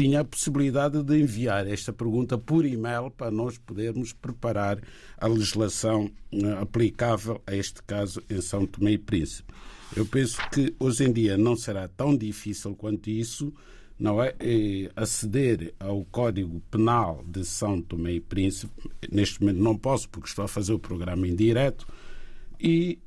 tinha 0.00 0.20
a 0.20 0.24
possibilidade 0.24 1.02
de 1.02 1.20
enviar 1.20 1.66
esta 1.66 1.92
pergunta 1.92 2.38
por 2.38 2.64
e-mail 2.64 3.10
para 3.10 3.30
nós 3.30 3.58
podermos 3.58 4.14
preparar 4.14 4.80
a 5.18 5.26
legislação 5.26 6.10
eh, 6.32 6.52
aplicável 6.58 7.42
a 7.46 7.54
este 7.54 7.82
caso 7.82 8.22
em 8.30 8.40
São 8.40 8.66
Tomé 8.66 8.92
e 8.92 8.98
Príncipe. 8.98 9.52
Eu 9.94 10.06
penso 10.06 10.38
que 10.48 10.74
hoje 10.80 11.04
em 11.04 11.12
dia 11.12 11.36
não 11.36 11.54
será 11.54 11.86
tão 11.86 12.16
difícil 12.16 12.74
quanto 12.74 13.10
isso, 13.10 13.52
não 13.98 14.22
é? 14.22 14.34
aceder 14.96 15.74
ao 15.78 16.02
Código 16.06 16.62
Penal 16.70 17.22
de 17.26 17.44
São 17.44 17.82
Tomé 17.82 18.12
e 18.12 18.20
Príncipe. 18.20 18.72
Neste 19.12 19.42
momento 19.42 19.62
não 19.62 19.76
posso 19.76 20.08
porque 20.08 20.28
estou 20.28 20.46
a 20.46 20.48
fazer 20.48 20.72
o 20.72 20.78
programa 20.78 21.28
em 21.28 21.36
direto 21.36 21.86
e 22.58 22.98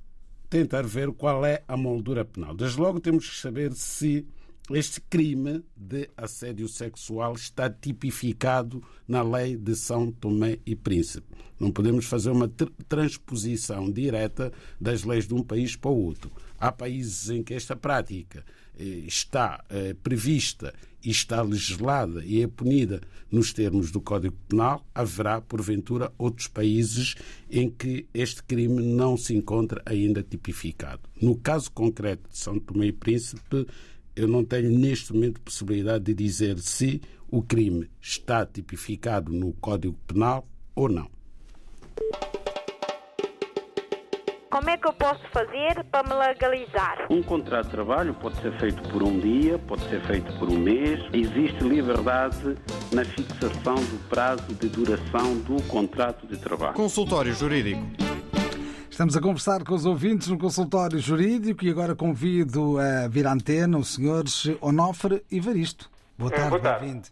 tentar 0.48 0.84
ver 0.84 1.12
qual 1.14 1.44
é 1.44 1.64
a 1.68 1.76
moldura 1.76 2.24
penal. 2.24 2.54
Desde 2.54 2.80
logo 2.80 3.00
temos 3.00 3.28
que 3.28 3.36
saber 3.36 3.74
se 3.74 4.28
este 4.72 5.02
crime 5.02 5.62
de 5.76 6.10
assédio 6.16 6.70
sexual 6.70 7.34
está 7.34 7.70
tipificado 7.70 8.82
na 9.06 9.22
lei 9.22 9.58
de 9.58 9.76
São 9.76 10.10
Tomé 10.10 10.60
e 10.66 10.74
Príncipe. 10.74 11.28
Não 11.60 11.70
podemos 11.70 12.06
fazer 12.06 12.30
uma 12.30 12.50
transposição 12.88 13.92
direta 13.92 14.54
das 14.80 15.04
leis 15.04 15.28
de 15.28 15.34
um 15.34 15.44
país 15.44 15.76
para 15.76 15.92
o 15.92 16.06
outro. 16.06 16.32
Há 16.58 16.72
países 16.72 17.30
em 17.30 17.44
que 17.44 17.54
esta 17.54 17.76
prática 17.76 18.46
eh, 18.78 18.84
está 19.06 19.64
eh, 19.70 19.96
prevista 20.02 20.74
e 21.04 21.12
está 21.12 21.42
legislada 21.42 22.24
e 22.24 22.42
é 22.42 22.48
punida 22.48 23.02
nos 23.30 23.52
termos 23.52 23.92
do 23.92 24.00
Código 24.00 24.38
Penal, 24.48 24.86
haverá, 24.96 25.42
porventura, 25.42 26.12
outros 26.18 26.48
países 26.48 27.16
em 27.50 27.70
que 27.70 28.08
este 28.14 28.42
crime 28.44 28.82
não 28.82 29.18
se 29.18 29.36
encontra 29.36 29.82
ainda 29.86 30.24
tipificado. 30.24 31.02
No 31.22 31.36
caso 31.36 31.72
concreto 31.72 32.30
de 32.30 32.38
São 32.38 32.60
Tomé 32.60 32.88
e 32.88 32.92
Príncipe, 32.92 33.68
eu 34.16 34.28
não 34.28 34.44
tenho 34.44 34.70
neste 34.70 35.14
momento 35.14 35.42
possibilidade 35.42 36.04
de 36.06 36.14
dizer 36.14 36.60
se 36.60 37.02
o 37.30 37.42
crime 37.42 37.90
está 38.02 38.46
tipificado 38.46 39.32
no 39.32 39.54
Código 39.54 39.98
Penal 40.08 40.48
ou 40.76 40.88
não. 40.88 41.10
Como 44.54 44.70
é 44.70 44.78
que 44.78 44.88
eu 44.88 44.94
posso 44.94 45.24
fazer 45.32 45.84
para 45.86 46.08
me 46.08 46.14
legalizar? 46.14 47.08
Um 47.10 47.24
contrato 47.24 47.66
de 47.66 47.72
trabalho 47.72 48.14
pode 48.14 48.40
ser 48.40 48.56
feito 48.60 48.88
por 48.90 49.02
um 49.02 49.20
dia, 49.20 49.58
pode 49.58 49.82
ser 49.90 50.00
feito 50.06 50.32
por 50.38 50.48
um 50.48 50.60
mês. 50.60 51.00
Existe 51.12 51.64
liberdade 51.64 52.56
na 52.92 53.04
fixação 53.04 53.74
do 53.74 54.10
prazo 54.10 54.54
de 54.54 54.70
duração 54.70 55.40
do 55.40 55.60
contrato 55.64 56.28
de 56.28 56.38
trabalho. 56.38 56.76
Consultório 56.76 57.34
Jurídico. 57.34 57.82
Estamos 58.94 59.18
a 59.18 59.22
conversar 59.22 59.66
com 59.66 59.74
os 59.74 59.88
ouvintes 59.88 60.28
no 60.28 60.38
consultório 60.38 61.00
jurídico 61.00 61.66
e 61.66 61.72
agora 61.72 61.96
convido 61.96 62.78
a 62.78 63.08
vir 63.10 63.26
à 63.26 63.34
antena 63.34 63.76
o 63.76 63.84
senhor 63.84 64.22
Onofre 64.62 65.26
Ivaristo. 65.32 65.90
Boa 66.16 66.30
é, 66.30 66.36
tarde, 66.36 66.50
boa 66.52 66.62
tarde. 66.62 66.86
bem-vindo. 66.86 67.08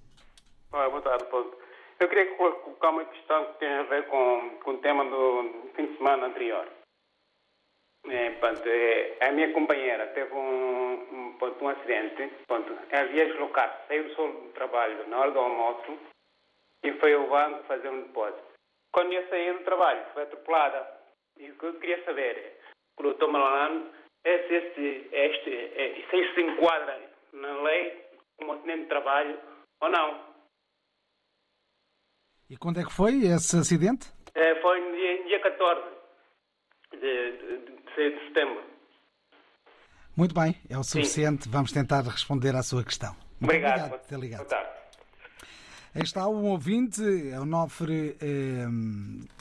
Ah, 0.72 0.88
boa 0.90 1.02
tarde, 1.02 1.26
Paulo. 1.26 1.58
Eu 2.00 2.08
queria 2.08 2.36
colocar 2.38 2.92
uma 2.92 3.04
questão 3.06 3.46
que 3.46 3.60
tem 3.62 3.68
a 3.68 3.82
ver 3.90 4.06
com, 4.10 4.60
com 4.64 4.72
o 4.74 4.78
tema 4.78 5.04
do 5.06 5.72
fim 5.76 5.88
de 5.88 5.98
semana 5.98 6.28
anterior. 6.28 6.68
É, 8.08 8.30
pronto, 8.30 8.62
é, 8.64 9.18
a 9.20 9.32
minha 9.32 9.52
companheira 9.52 10.06
teve 10.14 10.32
um, 10.36 10.94
um, 10.94 11.36
pronto, 11.40 11.66
um 11.66 11.70
acidente, 11.70 12.32
pronto, 12.46 12.78
ela 12.92 13.10
ia 13.10 13.26
deslocar, 13.26 13.86
saiu 13.88 14.04
do 14.04 14.14
sol 14.14 14.32
do 14.32 14.54
trabalho 14.54 15.10
na 15.10 15.18
hora 15.18 15.32
do 15.32 15.40
almoço 15.40 15.98
e 16.84 16.94
foi 16.94 17.16
ao 17.16 17.28
banco 17.28 17.64
fazer 17.64 17.90
um 17.90 18.04
depósito. 18.04 18.44
Quando 18.92 19.14
ia 19.14 19.28
sair 19.30 19.58
do 19.58 19.64
trabalho, 19.64 20.06
foi 20.14 20.22
atropelada 20.22 21.01
e 21.38 21.52
o 21.52 21.58
que 21.58 21.66
eu 21.66 21.80
queria 21.80 22.04
saber, 22.06 22.60
o 23.00 23.04
doutor 23.04 23.32
Malalano, 23.32 23.90
é 24.24 24.48
se 24.48 24.54
este, 24.54 25.10
este, 25.12 25.56
é, 25.56 26.08
se 26.10 26.18
isto 26.18 26.36
se 26.36 26.42
enquadra 26.42 27.12
na 27.34 27.62
lei 27.62 28.06
como 28.38 28.54
acidente 28.54 28.84
de 28.84 28.90
trabalho 28.90 29.40
ou 29.82 29.90
não. 29.90 30.32
E 32.50 32.58
quando 32.58 32.80
é 32.80 32.84
que 32.84 32.94
foi 32.94 33.22
esse 33.24 33.58
acidente? 33.58 34.12
É, 34.36 34.62
foi 34.62 34.80
no 34.80 34.96
dia, 34.96 35.24
dia 35.26 35.40
14 35.40 35.82
de, 36.92 37.00
de, 37.00 37.58
de, 37.58 38.12
de 38.12 38.28
setembro. 38.28 38.64
Muito 40.16 40.36
bem, 40.36 40.56
é 40.70 40.78
o 40.78 40.84
suficiente. 40.84 41.46
Sim. 41.46 41.52
Vamos 41.52 41.72
tentar 41.72 42.02
responder 42.02 42.56
à 42.56 42.62
sua 42.62 42.84
questão. 42.84 43.14
Muito 43.40 43.46
obrigado, 43.46 43.80
obrigado 43.80 44.00
por 44.02 44.08
ter 44.08 44.20
ligado. 44.20 44.81
Aí 45.94 46.04
está 46.04 46.28
um 46.30 46.46
ouvinte, 46.46 47.02
é 47.04 47.38
o 47.38 47.46
Nofre, 47.46 48.16
eh, 48.22 48.66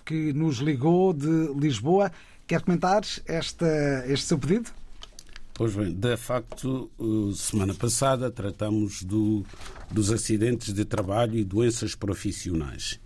que 0.05 0.33
nos 0.33 0.57
ligou 0.57 1.13
de 1.13 1.53
Lisboa. 1.55 2.11
Quer 2.45 2.63
comentar 2.63 3.03
esta, 3.27 4.05
este 4.09 4.27
seu 4.27 4.37
pedido? 4.37 4.69
Pois 5.55 5.77
bem, 5.77 5.93
de 5.93 6.17
facto, 6.17 6.91
semana 7.37 7.73
passada 7.73 8.31
tratamos 8.33 9.05
do, 9.05 9.47
dos 9.93 10.11
acidentes 10.11 10.75
de 10.75 10.85
trabalho 10.85 11.39
e 11.39 11.45
doenças 11.45 11.95
profissionais. 11.95 12.99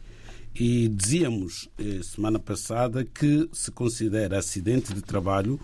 E 0.54 0.88
dizíamos, 0.88 1.68
eh, 1.76 2.00
semana 2.02 2.38
passada, 2.38 3.04
que 3.04 3.50
se 3.52 3.70
considera 3.70 4.38
acidente 4.38 4.94
de 4.94 5.02
trabalho 5.02 5.60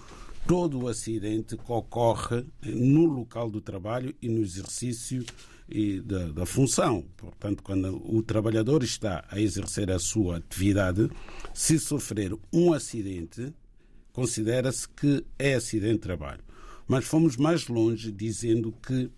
todo 0.47 0.81
o 0.81 0.88
acidente 0.88 1.57
que 1.57 1.73
ocorre 1.73 2.45
no 2.62 3.05
local 3.05 3.49
do 3.49 3.61
trabalho 3.61 4.14
e 4.21 4.29
no 4.29 4.40
exercício 4.43 5.25
e 5.71 6.01
da, 6.01 6.29
da, 6.33 6.47
função. 6.47 7.05
Portanto, 7.17 7.63
quando 7.63 8.03
o 8.05 8.23
trabalhador 8.23 8.83
está 8.83 9.25
a 9.31 9.41
exercer 9.41 9.91
a 9.91 9.99
sua 9.99 10.39
atividade, 10.39 11.09
se 11.55 11.79
sofrer 11.79 12.33
um 12.53 12.73
acidente, 12.73 13.53
considera-se 14.13 14.89
que 14.89 15.25
é 15.39 15.55
acidente 15.55 15.95
de 15.95 16.01
trabalho. 16.01 16.43
Mas 16.89 17.05
fomos 17.05 17.37
mais 17.37 17.69
longe 17.69 18.11
dizendo 18.11 18.73
que 18.87 19.11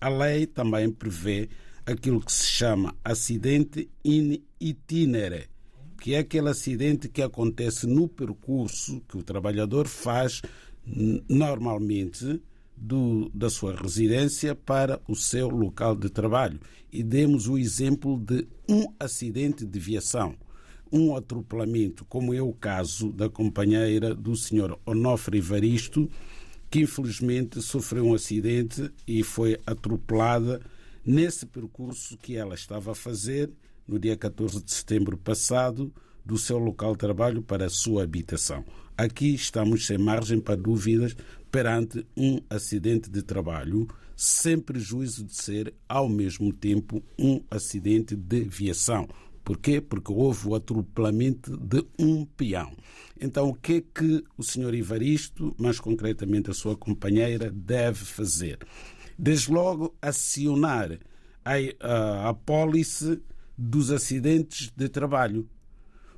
a 0.00 0.08
lei 0.08 0.46
também 0.46 0.90
prevê 0.90 1.48
aquilo 1.84 2.20
que 2.20 2.32
se 2.32 2.46
chama 2.46 2.94
acidente 3.04 3.88
in 4.04 4.42
itinere, 4.60 5.48
que 6.00 6.14
é 6.14 6.18
aquele 6.18 6.48
acidente 6.48 7.08
que 7.08 7.22
acontece 7.22 7.86
no 7.86 8.08
percurso 8.08 9.00
que 9.08 9.16
o 9.16 9.22
trabalhador 9.22 9.88
faz 9.88 10.42
normalmente 11.28 12.40
do, 12.76 13.30
da 13.32 13.48
sua 13.48 13.74
residência 13.74 14.54
para 14.54 15.00
o 15.08 15.14
seu 15.14 15.48
local 15.48 15.96
de 15.96 16.10
trabalho. 16.10 16.60
E 16.92 17.02
demos 17.02 17.48
o 17.48 17.56
exemplo 17.56 18.18
de 18.18 18.46
um 18.68 18.86
acidente 18.98 19.64
de 19.64 19.78
viação, 19.78 20.34
um 20.92 21.16
atropelamento, 21.16 22.04
como 22.04 22.34
é 22.34 22.40
o 22.40 22.52
caso 22.52 23.12
da 23.12 23.28
companheira 23.28 24.14
do 24.14 24.36
Sr. 24.36 24.76
Onofre 24.84 25.38
Evaristo, 25.38 26.08
que 26.70 26.80
infelizmente 26.80 27.62
sofreu 27.62 28.06
um 28.06 28.14
acidente 28.14 28.90
e 29.06 29.22
foi 29.22 29.58
atropelada 29.66 30.60
nesse 31.04 31.46
percurso 31.46 32.16
que 32.16 32.36
ela 32.36 32.54
estava 32.54 32.92
a 32.92 32.94
fazer 32.94 33.50
no 33.86 33.98
dia 33.98 34.16
14 34.16 34.62
de 34.62 34.72
setembro 34.72 35.16
passado, 35.16 35.92
do 36.24 36.36
seu 36.36 36.58
local 36.58 36.92
de 36.92 36.98
trabalho 36.98 37.40
para 37.40 37.66
a 37.66 37.70
sua 37.70 38.02
habitação. 38.02 38.64
Aqui 38.98 39.34
estamos 39.34 39.86
sem 39.86 39.98
margem 39.98 40.40
para 40.40 40.56
dúvidas 40.56 41.14
perante 41.52 42.06
um 42.16 42.40
acidente 42.48 43.10
de 43.10 43.20
trabalho, 43.22 43.86
sem 44.16 44.58
prejuízo 44.58 45.22
de 45.22 45.36
ser, 45.36 45.74
ao 45.86 46.08
mesmo 46.08 46.50
tempo, 46.50 47.02
um 47.18 47.42
acidente 47.50 48.16
de 48.16 48.44
viação. 48.44 49.06
Porquê? 49.44 49.82
Porque 49.82 50.10
houve 50.10 50.48
o 50.48 50.54
atropelamento 50.54 51.58
de 51.58 51.84
um 51.98 52.24
peão. 52.24 52.74
Então, 53.20 53.50
o 53.50 53.54
que 53.54 53.74
é 53.74 53.80
que 53.82 54.24
o 54.36 54.42
senhor 54.42 54.74
Ivaristo, 54.74 55.54
mais 55.58 55.78
concretamente 55.78 56.50
a 56.50 56.54
sua 56.54 56.74
companheira, 56.74 57.50
deve 57.50 58.02
fazer? 58.02 58.58
Desde 59.18 59.52
logo, 59.52 59.94
acionar 60.00 60.98
a, 61.44 62.30
a, 62.30 62.34
dos 63.58 63.90
acidentes 63.90 64.72
de 64.74 64.88
trabalho. 64.88 65.46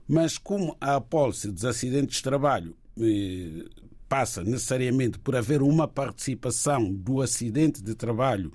Mas 0.09 0.39
como 0.39 0.75
a 0.81 0.97
apólice 0.97 1.53
dos 1.53 1.67
acidentes 1.67 2.17
de 2.17 2.23
trabalho 2.23 2.75
eh, 2.99 3.67
passa 4.09 4.43
necessariamente 4.43 5.19
por 5.19 5.37
haver 5.37 5.61
uma 5.61 5.87
participação 5.87 6.91
do 6.93 7.21
acidente 7.21 7.83
de 7.83 7.95
trabalho 7.95 8.51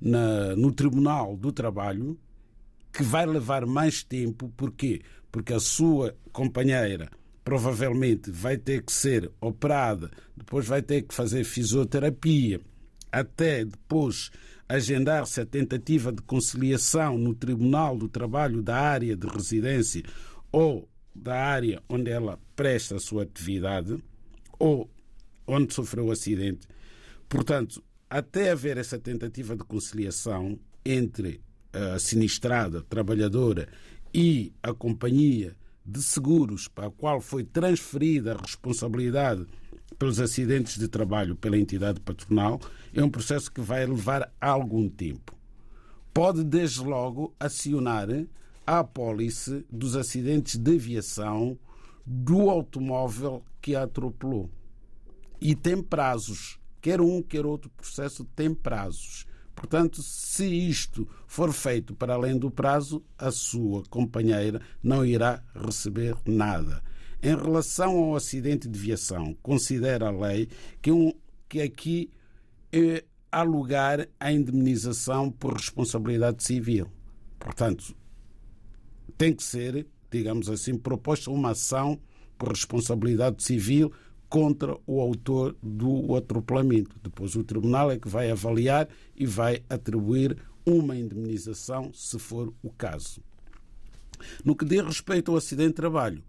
na, 0.00 0.54
no 0.54 0.72
Tribunal 0.72 1.36
do 1.36 1.50
Trabalho, 1.50 2.16
que 2.92 3.02
vai 3.02 3.26
levar 3.26 3.66
mais 3.66 4.04
tempo. 4.04 4.52
Porquê? 4.56 5.02
Porque 5.30 5.52
a 5.52 5.60
sua 5.60 6.14
companheira 6.32 7.10
provavelmente 7.42 8.30
vai 8.30 8.56
ter 8.56 8.82
que 8.82 8.92
ser 8.92 9.30
operada, 9.40 10.10
depois 10.36 10.66
vai 10.66 10.80
ter 10.80 11.02
que 11.02 11.12
fazer 11.12 11.42
fisioterapia, 11.42 12.60
até 13.10 13.64
depois 13.64 14.30
agendar-se 14.68 15.40
a 15.40 15.46
tentativa 15.46 16.12
de 16.12 16.22
conciliação 16.22 17.18
no 17.18 17.34
Tribunal 17.34 17.96
do 17.98 18.08
Trabalho 18.08 18.62
da 18.62 18.76
área 18.76 19.16
de 19.16 19.26
residência 19.26 20.04
ou 20.52 20.88
da 21.14 21.36
área 21.36 21.82
onde 21.88 22.10
ela 22.10 22.38
presta 22.56 22.96
a 22.96 23.00
sua 23.00 23.24
atividade 23.24 24.02
ou 24.58 24.90
onde 25.46 25.74
sofreu 25.74 26.06
o 26.06 26.10
acidente. 26.10 26.66
Portanto, 27.28 27.82
até 28.08 28.50
haver 28.50 28.76
essa 28.76 28.98
tentativa 28.98 29.56
de 29.56 29.64
conciliação 29.64 30.58
entre 30.84 31.40
a 31.72 31.98
sinistrada, 31.98 32.82
trabalhadora 32.82 33.68
e 34.12 34.52
a 34.62 34.74
companhia 34.74 35.56
de 35.84 36.02
seguros 36.02 36.68
para 36.68 36.86
a 36.86 36.90
qual 36.90 37.20
foi 37.20 37.42
transferida 37.42 38.34
a 38.34 38.40
responsabilidade 38.40 39.46
pelos 39.98 40.20
acidentes 40.20 40.78
de 40.78 40.88
trabalho 40.88 41.36
pela 41.36 41.56
entidade 41.56 42.00
patronal, 42.00 42.60
é 42.92 43.02
um 43.02 43.10
processo 43.10 43.50
que 43.50 43.60
vai 43.60 43.86
levar 43.86 44.32
algum 44.40 44.88
tempo. 44.88 45.36
Pode, 46.12 46.44
desde 46.44 46.80
logo, 46.80 47.34
acionar 47.40 48.08
a 48.66 48.80
apólice 48.80 49.64
dos 49.70 49.96
acidentes 49.96 50.56
de 50.56 50.74
aviação 50.74 51.58
do 52.04 52.50
automóvel 52.50 53.44
que 53.60 53.74
a 53.74 53.84
atropelou. 53.84 54.50
E 55.40 55.54
tem 55.54 55.82
prazos. 55.82 56.58
Quer 56.80 57.00
um, 57.00 57.22
quer 57.22 57.46
outro 57.46 57.70
processo 57.70 58.24
tem 58.36 58.52
prazos. 58.52 59.26
Portanto, 59.54 60.02
se 60.02 60.46
isto 60.46 61.06
for 61.26 61.52
feito 61.52 61.94
para 61.94 62.14
além 62.14 62.38
do 62.38 62.50
prazo, 62.50 63.04
a 63.18 63.30
sua 63.30 63.82
companheira 63.88 64.60
não 64.82 65.04
irá 65.04 65.42
receber 65.54 66.16
nada. 66.26 66.82
Em 67.22 67.36
relação 67.36 67.96
ao 67.98 68.16
acidente 68.16 68.68
de 68.68 68.78
viação, 68.78 69.36
considera 69.42 70.08
a 70.08 70.10
lei 70.10 70.48
que, 70.80 70.90
um, 70.90 71.12
que 71.48 71.60
aqui 71.60 72.10
eh, 72.72 73.04
há 73.30 73.42
lugar 73.42 74.08
à 74.18 74.32
indemnização 74.32 75.30
por 75.30 75.54
responsabilidade 75.54 76.42
civil. 76.42 76.90
Portanto, 77.38 77.94
tem 79.16 79.32
que 79.32 79.42
ser, 79.42 79.86
digamos 80.10 80.48
assim, 80.48 80.76
proposta 80.76 81.30
uma 81.30 81.50
ação 81.50 81.98
por 82.38 82.48
responsabilidade 82.48 83.42
civil 83.42 83.92
contra 84.28 84.76
o 84.86 85.00
autor 85.00 85.54
do 85.62 86.16
atropelamento. 86.16 86.96
Depois 87.02 87.36
o 87.36 87.44
tribunal 87.44 87.90
é 87.90 87.98
que 87.98 88.08
vai 88.08 88.30
avaliar 88.30 88.88
e 89.14 89.26
vai 89.26 89.62
atribuir 89.68 90.36
uma 90.64 90.96
indemnização, 90.96 91.92
se 91.92 92.18
for 92.18 92.52
o 92.62 92.70
caso. 92.70 93.20
No 94.44 94.56
que 94.56 94.64
diz 94.64 94.82
respeito 94.82 95.30
ao 95.30 95.36
acidente 95.36 95.70
de 95.70 95.74
trabalho, 95.74 96.22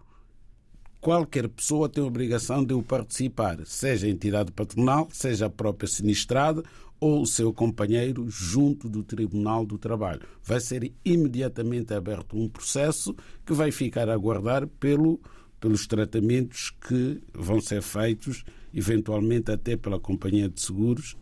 qualquer 1.00 1.48
pessoa 1.48 1.88
tem 1.88 2.02
a 2.02 2.06
obrigação 2.06 2.64
de 2.64 2.74
o 2.74 2.82
participar, 2.82 3.64
seja 3.64 4.06
a 4.06 4.10
entidade 4.10 4.52
patronal, 4.52 5.08
seja 5.12 5.46
a 5.46 5.50
própria 5.50 5.88
sinistrada 5.88 6.62
ou 7.00 7.22
o 7.22 7.26
seu 7.26 7.52
companheiro 7.52 8.28
junto 8.28 8.88
do 8.88 9.02
Tribunal 9.02 9.66
do 9.66 9.78
Trabalho. 9.78 10.22
Vai 10.42 10.60
ser 10.60 10.92
imediatamente 11.04 11.92
aberto 11.92 12.36
um 12.36 12.48
processo 12.48 13.14
que 13.44 13.52
vai 13.52 13.70
ficar 13.70 14.08
a 14.08 14.14
aguardar 14.14 14.66
pelo 14.66 15.20
pelos 15.64 15.86
tratamentos 15.86 16.70
que 16.86 17.22
vão 17.32 17.58
ser 17.58 17.80
feitos, 17.80 18.44
eventualmente 18.74 19.50
até 19.50 19.78
pela 19.78 19.98
companhia 19.98 20.46
de 20.46 20.60
seguros, 20.60 21.16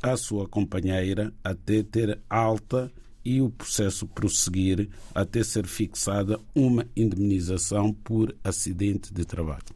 à 0.00 0.16
sua 0.16 0.46
companheira, 0.48 1.34
até 1.42 1.82
ter 1.82 2.20
alta 2.30 2.92
e 3.24 3.42
o 3.42 3.50
processo 3.50 4.06
prosseguir 4.06 4.88
até 5.12 5.42
ser 5.42 5.66
fixada 5.66 6.38
uma 6.54 6.86
indemnização 6.94 7.92
por 7.92 8.36
acidente 8.44 9.12
de 9.12 9.24
trabalho. 9.24 9.75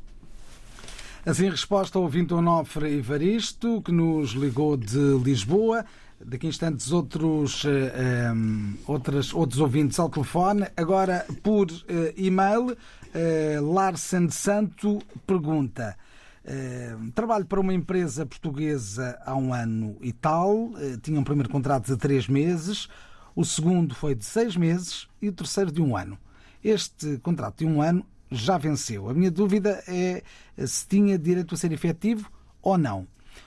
Assim, 1.25 1.51
resposta 1.51 1.99
ao 1.99 2.05
ouvinte 2.05 2.33
Onofre 2.33 2.97
Evaristo, 2.97 3.83
que 3.83 3.93
nos 3.93 4.31
ligou 4.31 4.75
de 4.75 5.19
Lisboa. 5.23 5.85
Daqui 6.19 6.47
a 6.47 6.49
instantes, 6.49 6.93
outros, 6.93 7.63
um, 7.63 7.69
eh, 7.69 7.93
ehm, 7.95 8.75
outras, 8.87 9.35
outros 9.35 9.61
ouvintes 9.61 9.99
ao 9.99 10.09
telefone. 10.09 10.67
Agora, 10.75 11.27
por 11.43 11.71
uh, 11.71 11.85
e-mail, 12.17 12.71
uh, 12.71 13.73
Larsen 13.73 14.31
Santo 14.31 14.99
pergunta. 15.27 15.95
Uh, 16.43 17.11
trabalho 17.13 17.45
para 17.45 17.61
uma 17.61 17.75
empresa 17.75 18.25
portuguesa 18.25 19.19
há 19.25 19.37
um 19.37 19.53
ano 19.53 19.99
e 20.01 20.15
tal. 20.15 20.69
Uh, 20.69 20.97
tinha 21.03 21.21
um 21.21 21.25
primeiro 21.25 21.51
contrato 21.51 21.87
de 21.87 21.99
três 21.99 22.29
meses, 22.29 22.89
o 23.37 23.45
segundo 23.45 23.95
foi 23.95 24.15
de 24.15 24.25
seis 24.25 24.57
meses 24.57 25.07
e 25.21 25.29
o 25.29 25.33
terceiro 25.33 25.71
de 25.71 25.83
um 25.83 25.95
ano. 25.95 26.19
Este 26.65 27.19
contrato 27.19 27.59
de 27.59 27.67
um 27.67 27.83
ano 27.83 28.07
já 28.31 28.57
venceu. 28.59 29.09
A 29.09 29.15
minha 29.15 29.31
dúvida 29.31 29.83
é 29.87 30.23
se 30.67 30.87
tinha 30.87 31.19
direito 31.19 31.55
a 31.55 31.59
ser 31.59 31.73
efetivo 31.73 32.31
ou 32.63 32.79
não. 32.79 33.07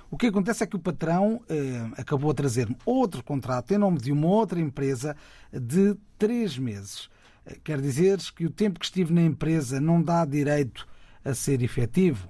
O 0.10 0.18
que 0.18 0.28
acontece 0.28 0.64
é 0.64 0.68
que 0.68 0.76
o 0.76 0.80
patrão 0.80 1.42
eh, 1.50 1.90
acabou 1.98 2.32
a 2.32 2.34
trazer-me 2.34 2.78
outro 2.86 3.24
contrato 3.24 3.74
em 3.74 3.78
nome 3.78 4.00
de 4.00 4.12
uma 4.12 4.28
outra 4.28 4.60
empresa 4.60 5.16
de 5.52 5.96
três 6.18 6.58
meses. 6.58 7.10
Eh, 7.46 7.58
quer 7.64 7.82
dizer 7.82 8.20
que 8.36 8.46
o 8.46 8.50
tempo 8.50 8.80
que 8.80 8.86
estive 8.86 9.14
na 9.14 9.24
empresa 9.24 9.82
não 9.82 10.02
dá 10.02 10.24
direito 10.24 10.88
a 11.26 11.34
ser 11.34 11.62
efetivo. 11.64 12.30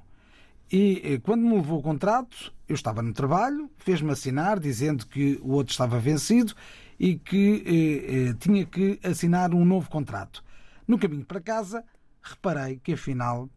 E 0.72 1.02
eh, 1.04 1.20
quando 1.20 1.42
me 1.42 1.56
levou 1.56 1.80
o 1.80 1.84
contrato, 1.84 2.54
eu 2.68 2.76
estava 2.76 3.02
no 3.02 3.14
trabalho, 3.14 3.70
fez-me 3.78 4.12
assinar 4.12 4.60
dizendo 4.60 5.06
que 5.06 5.40
o 5.42 5.52
outro 5.52 5.72
estava 5.72 6.00
vencido 6.00 6.56
e 7.00 7.16
que 7.16 7.64
eh, 7.66 8.30
eh, 8.30 8.34
tinha 8.40 8.66
que 8.66 9.00
assinar 9.04 9.54
um 9.54 9.66
novo 9.66 9.90
contrato. 9.90 10.44
No 10.88 10.98
caminho 10.98 11.26
para 11.26 11.40
casa, 11.40 11.84
reparei 12.24 12.80
que 12.84 12.94
afinal 12.94 13.50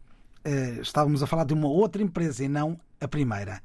eh, 0.45 0.79
estávamos 0.81 1.23
a 1.23 1.27
falar 1.27 1.45
de 1.45 1.55
uma 1.55 1.69
outra 1.69 2.03
empresa 2.03 2.45
e 2.45 2.49
não 2.49 2.79
a 3.01 3.09
primeira. 3.09 3.63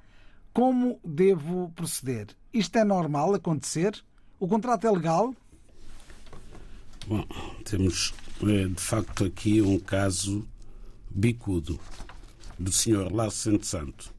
Como 0.54 1.00
devo 1.04 1.72
proceder? 1.76 2.28
Isto 2.54 2.78
é 2.78 2.84
normal 2.84 3.34
acontecer? 3.34 4.04
O 4.40 4.48
contrato 4.48 4.86
é 4.88 4.92
legal? 4.92 5.34
Bom, 7.08 7.26
temos 7.66 8.14
eh, 8.44 8.68
de 8.68 8.82
facto 8.82 9.26
aqui 9.26 9.62
um 9.62 9.80
caso 9.80 10.48
bicudo 11.10 11.80
do 12.58 12.72
Sr. 12.72 13.12
Lácio 13.12 13.64
Santo. 13.64 14.14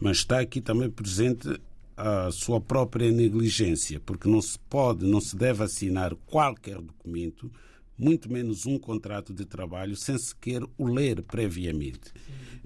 Mas 0.00 0.18
está 0.18 0.40
aqui 0.40 0.60
também 0.60 0.90
presente 0.90 1.60
a 1.96 2.30
sua 2.30 2.60
própria 2.60 3.10
negligência, 3.10 3.98
porque 3.98 4.28
não 4.28 4.40
se 4.40 4.58
pode, 4.70 5.04
não 5.04 5.20
se 5.20 5.34
deve 5.36 5.64
assinar 5.64 6.14
qualquer 6.26 6.80
documento, 6.80 7.50
muito 7.98 8.30
menos 8.32 8.64
um 8.64 8.78
contrato 8.78 9.34
de 9.34 9.44
trabalho, 9.44 9.96
sem 9.96 10.16
sequer 10.16 10.62
o 10.76 10.86
ler 10.86 11.22
previamente. 11.22 12.12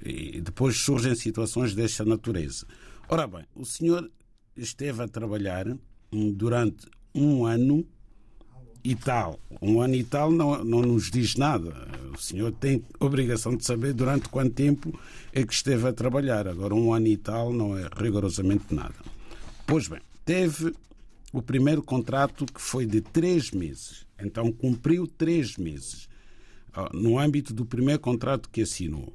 E 0.05 0.41
depois 0.41 0.77
surgem 0.77 1.15
situações 1.15 1.75
desta 1.75 2.05
natureza. 2.05 2.67
Ora 3.09 3.27
bem, 3.27 3.45
o 3.55 3.65
senhor 3.65 4.11
esteve 4.57 5.03
a 5.03 5.09
trabalhar 5.09 5.67
durante 6.11 6.87
um 7.15 7.45
ano 7.45 7.87
e 8.85 8.95
tal. 8.95 9.39
Um 9.61 9.81
ano 9.81 9.95
e 9.95 10.05
tal 10.05 10.31
não, 10.31 10.65
não 10.65 10.83
nos 10.83 11.11
diz 11.11 11.37
nada. 11.37 11.89
O 12.13 12.21
senhor 12.21 12.53
tem 12.53 12.85
obrigação 12.99 13.57
de 13.57 13.65
saber 13.65 13.93
durante 13.93 14.29
quanto 14.29 14.55
tempo 14.55 14.99
é 15.33 15.45
que 15.45 15.53
esteve 15.53 15.87
a 15.87 15.93
trabalhar. 15.93 16.49
Agora, 16.49 16.75
um 16.75 16.93
ano 16.93 17.07
e 17.07 17.17
tal 17.17 17.53
não 17.53 17.77
é 17.79 17.89
rigorosamente 17.97 18.75
nada. 18.75 18.95
Pois 19.67 19.89
bem, 19.89 20.01
teve 20.25 20.75
o 21.33 21.41
primeiro 21.41 21.83
contrato 21.83 22.45
que 22.45 22.61
foi 22.61 22.85
de 22.85 23.01
três 23.01 23.51
meses. 23.53 24.07
Então, 24.23 24.53
cumpriu 24.53 25.07
três 25.07 25.57
meses 25.57 26.09
ah, 26.73 26.91
no 26.95 27.19
âmbito 27.19 27.53
do 27.53 27.67
primeiro 27.67 28.01
contrato 28.01 28.49
que 28.49 28.63
assinou. 28.63 29.13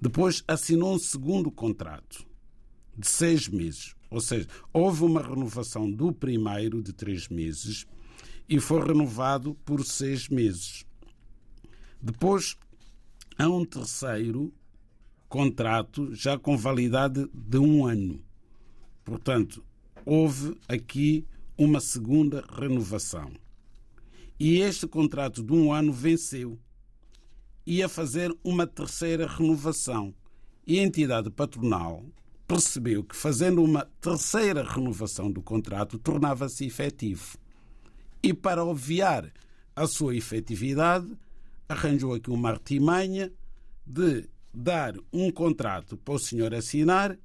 Depois, 0.00 0.42
assinou 0.46 0.94
um 0.94 0.98
segundo 0.98 1.50
contrato 1.50 2.26
de 2.96 3.08
seis 3.08 3.48
meses. 3.48 3.94
Ou 4.10 4.20
seja, 4.20 4.46
houve 4.72 5.02
uma 5.02 5.22
renovação 5.22 5.90
do 5.90 6.12
primeiro 6.12 6.82
de 6.82 6.92
três 6.92 7.28
meses 7.28 7.86
e 8.48 8.60
foi 8.60 8.86
renovado 8.86 9.54
por 9.64 9.84
seis 9.84 10.28
meses. 10.28 10.84
Depois, 12.00 12.56
há 13.38 13.48
um 13.48 13.64
terceiro 13.64 14.52
contrato 15.28 16.14
já 16.14 16.38
com 16.38 16.56
validade 16.56 17.28
de 17.32 17.58
um 17.58 17.86
ano. 17.86 18.22
Portanto, 19.04 19.64
houve 20.04 20.56
aqui 20.68 21.26
uma 21.56 21.80
segunda 21.80 22.44
renovação. 22.48 23.32
E 24.38 24.58
este 24.58 24.86
contrato 24.86 25.42
de 25.42 25.52
um 25.52 25.72
ano 25.72 25.92
venceu. 25.92 26.58
Ia 27.66 27.88
fazer 27.88 28.34
uma 28.42 28.66
terceira 28.66 29.26
renovação. 29.26 30.14
E 30.66 30.78
a 30.78 30.82
entidade 30.82 31.30
patronal 31.30 32.04
percebeu 32.46 33.04
que 33.04 33.16
fazendo 33.16 33.62
uma 33.62 33.88
terceira 34.00 34.62
renovação 34.62 35.30
do 35.30 35.42
contrato 35.42 35.98
tornava-se 35.98 36.66
efetivo. 36.66 37.38
E 38.22 38.34
para 38.34 38.64
obviar 38.64 39.32
a 39.76 39.86
sua 39.86 40.16
efetividade, 40.16 41.06
arranjou 41.68 42.14
aqui 42.14 42.30
uma 42.30 42.50
artimanha 42.50 43.32
de 43.86 44.28
dar 44.52 44.94
um 45.12 45.30
contrato 45.30 45.96
para 45.96 46.14
o 46.14 46.18
senhor 46.18 46.54
assinar 46.54 47.18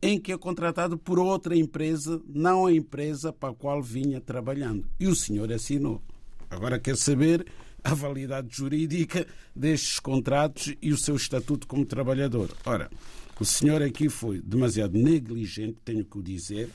em 0.00 0.20
que 0.20 0.32
é 0.32 0.38
contratado 0.38 0.98
por 0.98 1.18
outra 1.18 1.56
empresa, 1.56 2.20
não 2.28 2.66
a 2.66 2.72
empresa 2.72 3.32
para 3.32 3.50
a 3.50 3.54
qual 3.54 3.82
vinha 3.82 4.20
trabalhando. 4.20 4.88
E 5.00 5.06
o 5.06 5.14
senhor 5.14 5.50
assinou. 5.52 6.02
Agora 6.50 6.78
quer 6.78 6.96
saber 6.96 7.46
a 7.82 7.94
validade 7.94 8.48
jurídica 8.50 9.26
destes 9.54 10.00
contratos 10.00 10.74
e 10.82 10.92
o 10.92 10.98
seu 10.98 11.16
estatuto 11.16 11.66
como 11.66 11.86
trabalhador. 11.86 12.50
Ora, 12.64 12.90
o 13.38 13.44
senhor 13.44 13.82
aqui 13.82 14.08
foi 14.08 14.40
demasiado 14.40 14.98
negligente, 14.98 15.78
tenho 15.84 16.04
que 16.04 16.18
o 16.18 16.22
dizer 16.22 16.68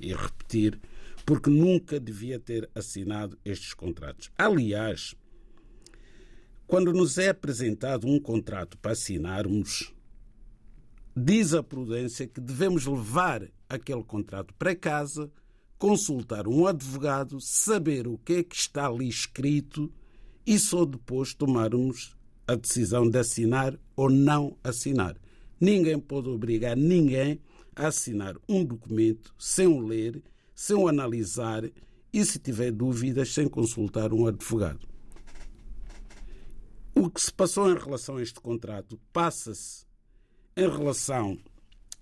e 0.00 0.12
repetir, 0.12 0.78
porque 1.24 1.50
nunca 1.50 1.98
devia 1.98 2.38
ter 2.38 2.68
assinado 2.74 3.38
estes 3.44 3.74
contratos. 3.74 4.30
Aliás, 4.36 5.14
quando 6.66 6.92
nos 6.92 7.18
é 7.18 7.30
apresentado 7.30 8.06
um 8.06 8.20
contrato 8.20 8.76
para 8.78 8.92
assinarmos, 8.92 9.92
diz 11.18 11.52
a 11.52 11.62
prudência 11.62 12.26
que 12.26 12.40
devemos 12.40 12.86
levar 12.86 13.50
aquele 13.68 14.04
contrato 14.04 14.54
para 14.54 14.74
casa, 14.74 15.30
consultar 15.76 16.46
um 16.46 16.66
advogado, 16.66 17.40
saber 17.40 18.06
o 18.06 18.16
que 18.18 18.34
é 18.34 18.42
que 18.42 18.56
está 18.56 18.86
ali 18.86 19.08
escrito 19.08 19.92
e 20.46 20.58
só 20.58 20.84
depois 20.84 21.34
tomarmos 21.34 22.16
a 22.46 22.54
decisão 22.54 23.08
de 23.10 23.18
assinar 23.18 23.78
ou 23.94 24.08
não 24.08 24.56
assinar. 24.62 25.16
Ninguém 25.60 25.98
pode 25.98 26.28
obrigar 26.28 26.76
ninguém 26.76 27.40
a 27.74 27.88
assinar 27.88 28.36
um 28.48 28.64
documento 28.64 29.34
sem 29.38 29.66
o 29.66 29.80
ler, 29.80 30.22
sem 30.54 30.76
o 30.76 30.88
analisar 30.88 31.64
e, 32.12 32.24
se 32.24 32.38
tiver 32.38 32.72
dúvidas, 32.72 33.34
sem 33.34 33.48
consultar 33.48 34.12
um 34.12 34.26
advogado. 34.26 34.86
O 36.94 37.10
que 37.10 37.20
se 37.20 37.32
passou 37.32 37.70
em 37.70 37.76
relação 37.76 38.16
a 38.16 38.22
este 38.22 38.40
contrato 38.40 38.98
passa-se 39.12 39.87
em 40.58 40.68
relação 40.68 41.38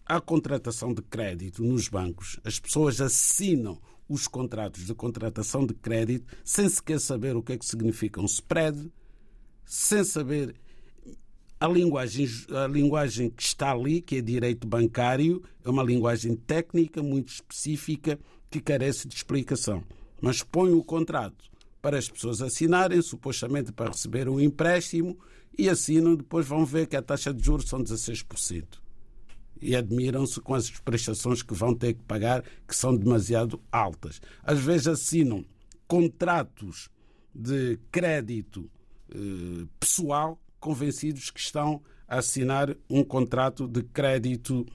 à 0.07 0.19
contratação 0.19 0.95
de 0.95 1.03
crédito 1.03 1.63
nos 1.63 1.89
bancos. 1.89 2.41
As 2.43 2.59
pessoas 2.59 3.03
assinam 3.03 3.79
os 4.09 4.27
contratos 4.27 4.87
de 4.87 4.95
contratação 4.95 5.67
de 5.67 5.75
crédito 5.75 6.35
sem 6.43 6.67
sequer 6.67 6.99
saber 6.99 7.37
o 7.37 7.43
que 7.43 7.53
é 7.53 7.59
que 7.59 7.67
significa 7.67 8.19
um 8.19 8.25
spread, 8.25 8.91
sem 9.67 10.03
saber 10.05 10.55
a 11.61 11.69
linguagem, 11.69 12.27
a 12.51 12.67
linguagem 12.67 13.29
que 13.29 13.43
está 13.43 13.73
ali, 13.73 14.01
que 14.01 14.17
é 14.17 14.21
direito 14.23 14.67
bancário, 14.67 15.43
é 15.63 15.69
uma 15.69 15.83
linguagem 15.83 16.35
técnica 16.35 17.03
muito 17.03 17.29
específica 17.29 18.19
que 18.49 18.59
carece 18.59 19.07
de 19.07 19.17
explicação. 19.17 19.85
Mas 20.19 20.43
põe 20.43 20.73
o 20.73 20.83
contrato 20.83 21.45
para 21.83 21.99
as 21.99 22.09
pessoas 22.09 22.41
assinarem, 22.41 23.03
supostamente 23.03 23.71
para 23.71 23.91
receber 23.91 24.31
um 24.31 24.41
empréstimo, 24.41 25.19
e 25.59 25.69
assinam, 25.69 26.15
depois 26.15 26.47
vão 26.47 26.65
ver 26.65 26.87
que 26.87 26.97
a 26.97 27.03
taxa 27.03 27.33
de 27.33 27.45
juros 27.45 27.69
são 27.69 27.83
16%. 27.83 28.65
E 29.61 29.75
admiram-se 29.75 30.41
com 30.41 30.55
as 30.55 30.71
prestações 30.71 31.43
que 31.43 31.55
vão 31.55 31.75
ter 31.75 31.95
que 31.95 32.03
pagar, 32.03 32.45
que 32.67 32.77
são 32.77 32.95
demasiado 32.95 33.61
altas. 33.73 34.21
Às 34.43 34.61
vezes 34.61 34.87
assinam 34.87 35.45
contratos 35.89 36.91
de 37.35 37.79
crédito 37.91 38.71
eh, 39.11 39.67
pessoal 39.81 40.41
convencidos 40.61 41.31
que 41.31 41.41
estão 41.41 41.83
a 42.09 42.19
assinar 42.19 42.77
um 42.91 43.05
contrato 43.05 43.67
de 43.67 43.83
crédito 43.83 44.67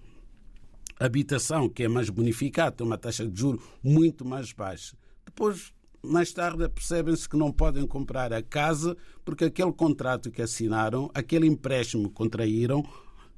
habitação, 0.99 1.67
que 1.67 1.83
é 1.83 1.87
mais 1.87 2.09
bonificado, 2.09 2.77
tem 2.77 2.87
uma 2.87 2.97
taxa 2.97 3.27
de 3.27 3.39
juro 3.39 3.61
muito 3.83 4.23
mais 4.23 4.53
baixa. 4.53 4.95
Depois, 5.25 5.73
mais 6.03 6.33
tarde, 6.33 6.67
percebem-se 6.67 7.29
que 7.29 7.37
não 7.37 7.51
podem 7.51 7.85
comprar 7.85 8.33
a 8.33 8.41
casa 8.41 8.97
porque 9.23 9.45
aquele 9.45 9.71
contrato 9.71 10.31
que 10.31 10.41
assinaram, 10.41 11.11
aquele 11.13 11.47
empréstimo 11.47 12.09
que 12.09 12.15
contraíram 12.15 12.83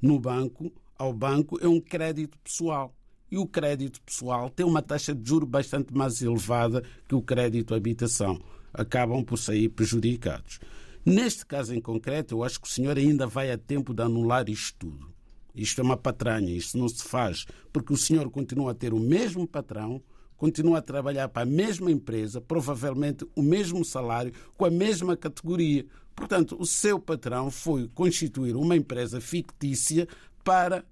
no 0.00 0.18
banco, 0.18 0.72
ao 0.98 1.12
banco, 1.12 1.58
é 1.60 1.68
um 1.68 1.80
crédito 1.80 2.38
pessoal. 2.38 2.94
E 3.30 3.36
o 3.36 3.46
crédito 3.46 4.00
pessoal 4.02 4.48
tem 4.48 4.64
uma 4.64 4.80
taxa 4.80 5.14
de 5.14 5.28
juro 5.28 5.46
bastante 5.46 5.92
mais 5.92 6.22
elevada 6.22 6.82
que 7.08 7.14
o 7.14 7.22
crédito 7.22 7.74
habitação. 7.74 8.40
Acabam 8.72 9.24
por 9.24 9.36
sair 9.36 9.68
prejudicados. 9.68 10.60
Neste 11.04 11.44
caso 11.44 11.74
em 11.74 11.80
concreto, 11.80 12.34
eu 12.34 12.44
acho 12.44 12.60
que 12.60 12.66
o 12.66 12.70
senhor 12.70 12.96
ainda 12.96 13.26
vai 13.26 13.50
a 13.50 13.58
tempo 13.58 13.92
de 13.92 14.02
anular 14.02 14.48
isto 14.48 14.76
tudo. 14.78 15.12
Isto 15.54 15.80
é 15.80 15.84
uma 15.84 15.96
patranha, 15.96 16.52
isto 16.52 16.78
não 16.78 16.88
se 16.88 17.04
faz, 17.04 17.44
porque 17.72 17.92
o 17.92 17.96
senhor 17.96 18.28
continua 18.30 18.72
a 18.72 18.74
ter 18.74 18.92
o 18.92 18.98
mesmo 18.98 19.46
patrão, 19.46 20.02
continua 20.36 20.78
a 20.78 20.82
trabalhar 20.82 21.28
para 21.28 21.42
a 21.42 21.46
mesma 21.46 21.90
empresa, 21.90 22.40
provavelmente 22.40 23.26
o 23.34 23.42
mesmo 23.42 23.84
salário, 23.84 24.32
com 24.56 24.64
a 24.64 24.70
mesma 24.70 25.16
categoria. 25.16 25.86
Portanto, 26.14 26.56
o 26.58 26.66
seu 26.66 26.98
patrão 26.98 27.50
foi 27.50 27.88
constituir 27.88 28.56
uma 28.56 28.76
empresa 28.76 29.20
fictícia 29.20 30.06
para 30.44 30.84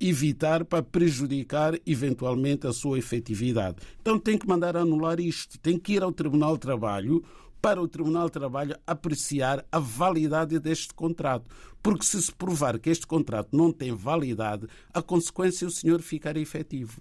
evitar, 0.00 0.64
para 0.64 0.82
prejudicar 0.82 1.78
eventualmente 1.86 2.66
a 2.66 2.72
sua 2.72 2.98
efetividade. 2.98 3.76
Então 4.00 4.18
tem 4.18 4.36
que 4.36 4.48
mandar 4.48 4.76
anular 4.76 5.20
isto, 5.20 5.58
tem 5.60 5.78
que 5.78 5.94
ir 5.94 6.02
ao 6.02 6.12
Tribunal 6.12 6.54
de 6.54 6.60
Trabalho 6.60 7.22
para 7.60 7.80
o 7.80 7.86
Tribunal 7.86 8.26
de 8.26 8.32
Trabalho 8.32 8.76
apreciar 8.84 9.64
a 9.70 9.78
validade 9.78 10.58
deste 10.58 10.92
contrato. 10.92 11.48
Porque 11.80 12.04
se 12.04 12.20
se 12.20 12.32
provar 12.32 12.78
que 12.80 12.90
este 12.90 13.06
contrato 13.06 13.56
não 13.56 13.72
tem 13.72 13.94
validade, 13.94 14.66
a 14.92 15.00
consequência 15.00 15.64
é 15.64 15.68
o 15.68 15.70
senhor 15.70 16.02
ficar 16.02 16.36
efetivo. 16.36 17.00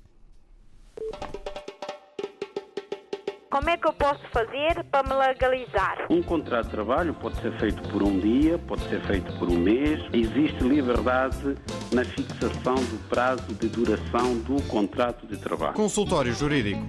Como 3.51 3.69
é 3.69 3.75
que 3.75 3.85
eu 3.85 3.91
posso 3.91 4.25
fazer 4.29 4.81
para 4.89 5.03
me 5.03 5.13
legalizar? 5.13 6.05
Um 6.09 6.23
contrato 6.23 6.67
de 6.67 6.71
trabalho 6.71 7.13
pode 7.13 7.35
ser 7.41 7.51
feito 7.59 7.81
por 7.89 8.01
um 8.01 8.17
dia, 8.17 8.57
pode 8.57 8.81
ser 8.87 9.01
feito 9.01 9.29
por 9.37 9.49
um 9.49 9.57
mês. 9.57 9.99
Existe 10.13 10.63
liberdade 10.63 11.57
na 11.91 12.05
fixação 12.05 12.75
do 12.75 13.09
prazo 13.09 13.53
de 13.53 13.67
duração 13.67 14.37
do 14.39 14.63
contrato 14.69 15.27
de 15.27 15.37
trabalho. 15.37 15.73
Consultório 15.73 16.33
Jurídico. 16.33 16.81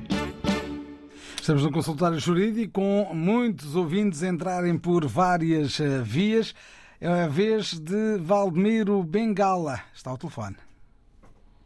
Estamos 1.34 1.64
no 1.64 1.72
consultório 1.72 2.20
jurídico 2.20 2.74
com 2.74 3.12
muitos 3.12 3.74
ouvintes 3.74 4.22
entrarem 4.22 4.78
por 4.78 5.04
várias 5.04 5.80
eh, 5.80 6.00
vias. 6.00 6.54
É 7.00 7.08
a 7.24 7.26
vez 7.26 7.76
de 7.76 8.18
Valdemiro 8.18 9.02
Bengala. 9.02 9.80
Está 9.92 10.10
ao 10.10 10.16
telefone. 10.16 10.54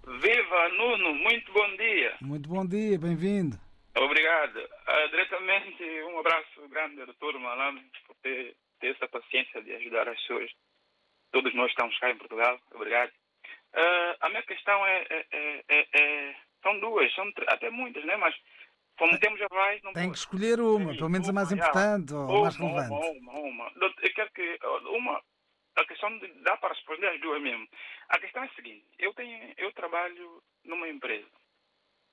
Viva 0.06 0.68
Nuno, 0.78 1.14
muito 1.16 1.52
bom 1.52 1.76
dia. 1.76 2.14
Muito 2.22 2.48
bom 2.48 2.64
dia, 2.64 2.98
bem-vindo. 2.98 3.65
Obrigado. 3.96 4.58
Uh, 4.58 5.08
diretamente, 5.10 5.82
um 6.02 6.18
abraço 6.18 6.68
grande 6.68 7.00
ao 7.00 7.06
Dr. 7.06 7.38
Malame 7.38 7.82
por 8.06 8.14
ter, 8.16 8.54
ter, 8.78 8.94
essa 8.94 9.08
paciência 9.08 9.62
de 9.62 9.72
ajudar 9.74 10.08
as 10.08 10.20
pessoas. 10.20 10.50
Todos 11.32 11.54
nós 11.54 11.70
estamos 11.70 11.98
cá 11.98 12.10
em 12.10 12.18
Portugal. 12.18 12.60
Obrigado. 12.72 13.10
Uh, 13.74 14.16
a 14.20 14.28
minha 14.28 14.42
questão 14.42 14.86
é, 14.86 15.06
é, 15.10 15.64
é, 15.68 15.86
é, 15.94 16.36
são 16.62 16.78
duas, 16.78 17.12
são 17.14 17.30
até 17.48 17.70
muitas, 17.70 18.04
né? 18.04 18.16
Mas 18.16 18.34
como 18.98 19.18
temos 19.18 19.40
a 19.40 19.54
mais, 19.54 19.82
não 19.82 19.92
Tem 19.92 20.04
pode... 20.04 20.12
que 20.12 20.18
escolher 20.18 20.60
uma, 20.60 20.94
pelo 20.94 21.10
menos 21.10 21.28
a 21.28 21.32
mais 21.32 21.52
importante 21.52 22.14
ou 22.14 22.26
uma, 22.26 22.42
mais 22.42 22.56
relevante. 22.56 23.18
Uma, 23.18 23.32
uma, 23.32 23.40
uma. 23.40 23.72
Eu 23.76 24.14
quero 24.14 24.30
que 24.32 24.58
uma 24.90 25.22
a 25.76 25.84
questão 25.84 26.18
de, 26.18 26.28
dá 26.42 26.56
para 26.56 26.74
responder 26.74 27.06
as 27.08 27.20
duas 27.20 27.40
mesmo. 27.40 27.66
A 28.08 28.18
questão 28.18 28.42
é 28.42 28.46
a 28.46 28.54
seguinte: 28.54 28.86
eu 28.98 29.12
tenho, 29.14 29.54
eu 29.56 29.72
trabalho 29.72 30.42
numa 30.64 30.88
empresa 30.88 31.28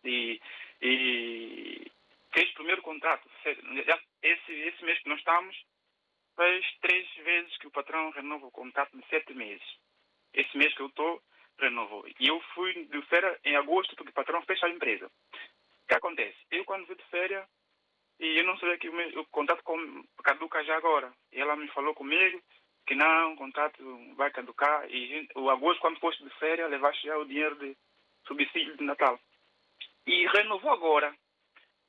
e, 0.04 0.40
e 0.84 1.92
fez 2.34 2.50
o 2.52 2.56
primeiro 2.56 2.82
contrato. 2.82 3.28
Esse, 4.22 4.52
esse 4.52 4.84
mês 4.84 5.00
que 5.00 5.10
nós 5.10 5.20
estamos, 5.20 5.56
fez 6.36 6.66
três 6.82 7.08
vezes 7.16 7.58
que 7.58 7.68
o 7.68 7.72
patrão 7.72 8.12
renova 8.12 8.48
o 8.48 8.52
contrato 8.52 8.96
de 8.98 9.08
sete 9.08 9.34
meses. 9.34 9.66
Esse 10.34 10.58
mês 10.58 10.74
que 10.76 10.82
eu 10.82 10.88
estou, 10.88 11.22
renovou. 11.58 12.06
E 12.20 12.28
eu 12.28 12.42
fui 12.54 12.74
de 12.86 13.02
férias 13.04 13.40
em 13.46 13.56
agosto 13.56 13.96
porque 13.96 14.12
o 14.12 14.14
patrão 14.14 14.42
fecha 14.44 14.66
a 14.66 14.70
empresa. 14.70 15.06
O 15.06 15.88
que 15.88 15.94
acontece? 15.96 16.38
Eu, 16.52 16.66
quando 16.66 16.86
fui 16.86 16.96
de 16.96 17.06
férias, 17.06 17.48
e 18.20 18.40
eu 18.40 18.46
não 18.46 18.58
sabia 18.58 18.78
que 18.78 18.90
o, 18.90 18.94
meu, 18.94 19.22
o 19.22 19.26
contrato 19.28 19.64
com, 19.64 20.04
caduca 20.24 20.64
já 20.64 20.76
agora. 20.76 21.14
E 21.32 21.40
ela 21.40 21.56
me 21.56 21.68
falou 21.70 21.94
comigo 21.94 22.42
que 22.86 22.96
não, 22.96 23.34
o 23.34 23.38
contrato 23.38 24.16
vai 24.16 24.32
caducar. 24.32 24.86
E 24.90 25.30
o 25.36 25.50
agosto, 25.50 25.80
quando 25.80 26.00
foste 26.00 26.24
de 26.24 26.30
férias, 26.32 26.70
levaste 26.70 27.08
já 27.08 27.18
o 27.18 27.26
dinheiro 27.26 27.56
de 27.56 27.78
subsídio 28.28 28.76
de 28.76 28.84
Natal. 28.84 29.20
E 30.06 30.28
renovou 30.28 30.72
agora. 30.72 31.14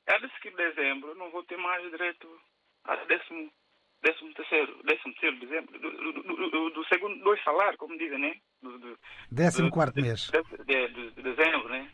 Ela 0.06 0.20
disse 0.20 0.40
que 0.40 0.48
em 0.48 0.56
dezembro 0.56 1.10
eu 1.10 1.14
não 1.14 1.30
vou 1.30 1.42
ter 1.44 1.56
mais 1.56 1.82
direito 1.90 2.28
a 2.84 2.96
décimo, 2.96 3.50
décimo 4.02 4.34
terceiro, 4.34 4.82
décimo 4.84 5.14
terceiro 5.14 5.36
de 5.38 5.46
dezembro, 5.46 5.78
do, 5.78 5.90
do, 6.22 6.50
do, 6.50 6.70
do 6.70 6.84
segundo, 6.86 7.24
dois 7.24 7.42
salários, 7.42 7.76
como 7.76 7.96
dizem, 7.96 8.18
né? 8.18 8.36
Décimo 9.30 9.70
quarto 9.70 10.00
mês. 10.00 10.30
De, 10.30 10.64
de, 10.64 10.88
de, 10.88 11.10
de 11.12 11.22
dezembro, 11.22 11.68
né? 11.68 11.90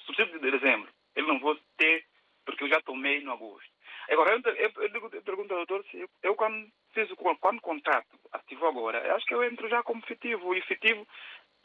Subsídio 0.00 0.40
de 0.40 0.50
dezembro. 0.50 0.88
Eu 1.14 1.26
não 1.26 1.38
vou 1.38 1.56
ter, 1.76 2.04
porque 2.44 2.64
eu 2.64 2.68
já 2.68 2.80
tomei 2.82 3.22
no 3.22 3.32
agosto. 3.32 3.72
Agora, 4.10 4.34
eu, 4.34 4.52
eu, 4.54 4.72
eu, 4.82 5.10
eu 5.12 5.22
pergunto 5.22 5.54
ao 5.54 5.64
doutor 5.64 5.84
se 5.90 5.98
eu, 5.98 6.08
eu, 6.22 6.34
quando 6.34 6.68
fiz 6.92 7.10
o 7.10 7.16
quando 7.16 7.60
contrato 7.60 8.18
ativou 8.32 8.68
agora, 8.68 9.14
acho 9.14 9.26
que 9.26 9.34
eu 9.34 9.42
entro 9.44 9.68
já 9.68 9.82
como 9.82 10.02
efetivo. 10.04 10.48
O 10.48 10.54
efetivo 10.54 11.06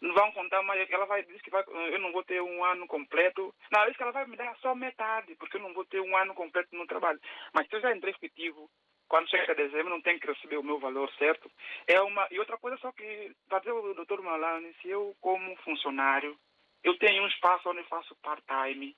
não 0.02 0.14
vão 0.14 0.32
contar 0.32 0.62
mais. 0.64 0.90
Ela 0.90 1.06
vai 1.06 1.24
dizer 1.24 1.42
que 1.42 1.50
vai, 1.50 1.64
eu 1.68 2.00
não 2.00 2.12
vou 2.12 2.24
ter 2.24 2.42
um 2.42 2.64
ano 2.64 2.88
completo. 2.88 3.54
Não, 3.72 3.82
ela 3.82 3.90
diz 3.90 3.98
que 3.98 4.04
ela 4.04 4.12
vai 4.12 4.26
me 4.26 4.38
dar 4.38 4.56
só 4.58 4.74
metade, 4.76 5.36
porque 5.36 5.58
eu 5.58 5.62
não 5.62 5.74
vou 5.74 5.86
ter 5.86 6.00
um 6.02 6.16
ano 6.16 6.34
completo 6.34 6.76
no 6.76 6.88
trabalho. 6.88 7.20
Mas 7.54 7.68
se 7.68 7.76
eu 7.76 7.82
já 7.82 7.96
entrei 7.96 8.14
efetivo, 8.14 8.70
quando 9.08 9.30
chega 9.30 9.56
dezembro, 9.56 9.90
não 9.90 10.02
tenho 10.02 10.20
que 10.20 10.28
receber 10.28 10.58
o 10.58 10.64
meu 10.64 10.80
valor 10.80 11.12
certo. 11.18 11.52
É 11.88 12.00
uma 12.02 12.28
E 12.32 12.40
outra 12.40 12.58
coisa, 12.58 12.78
só 12.78 12.92
que, 12.92 13.34
para 13.50 13.60
dizer 13.60 13.72
o 13.72 13.94
doutor 13.94 14.22
Malane, 14.22 14.74
se 14.82 14.90
eu, 14.90 15.16
como 15.20 15.56
funcionário, 15.58 16.38
eu 16.84 16.98
tenho 16.98 17.24
um 17.24 17.28
espaço 17.28 17.70
onde 17.70 17.84
faço 17.84 18.16
part-time, 18.22 18.96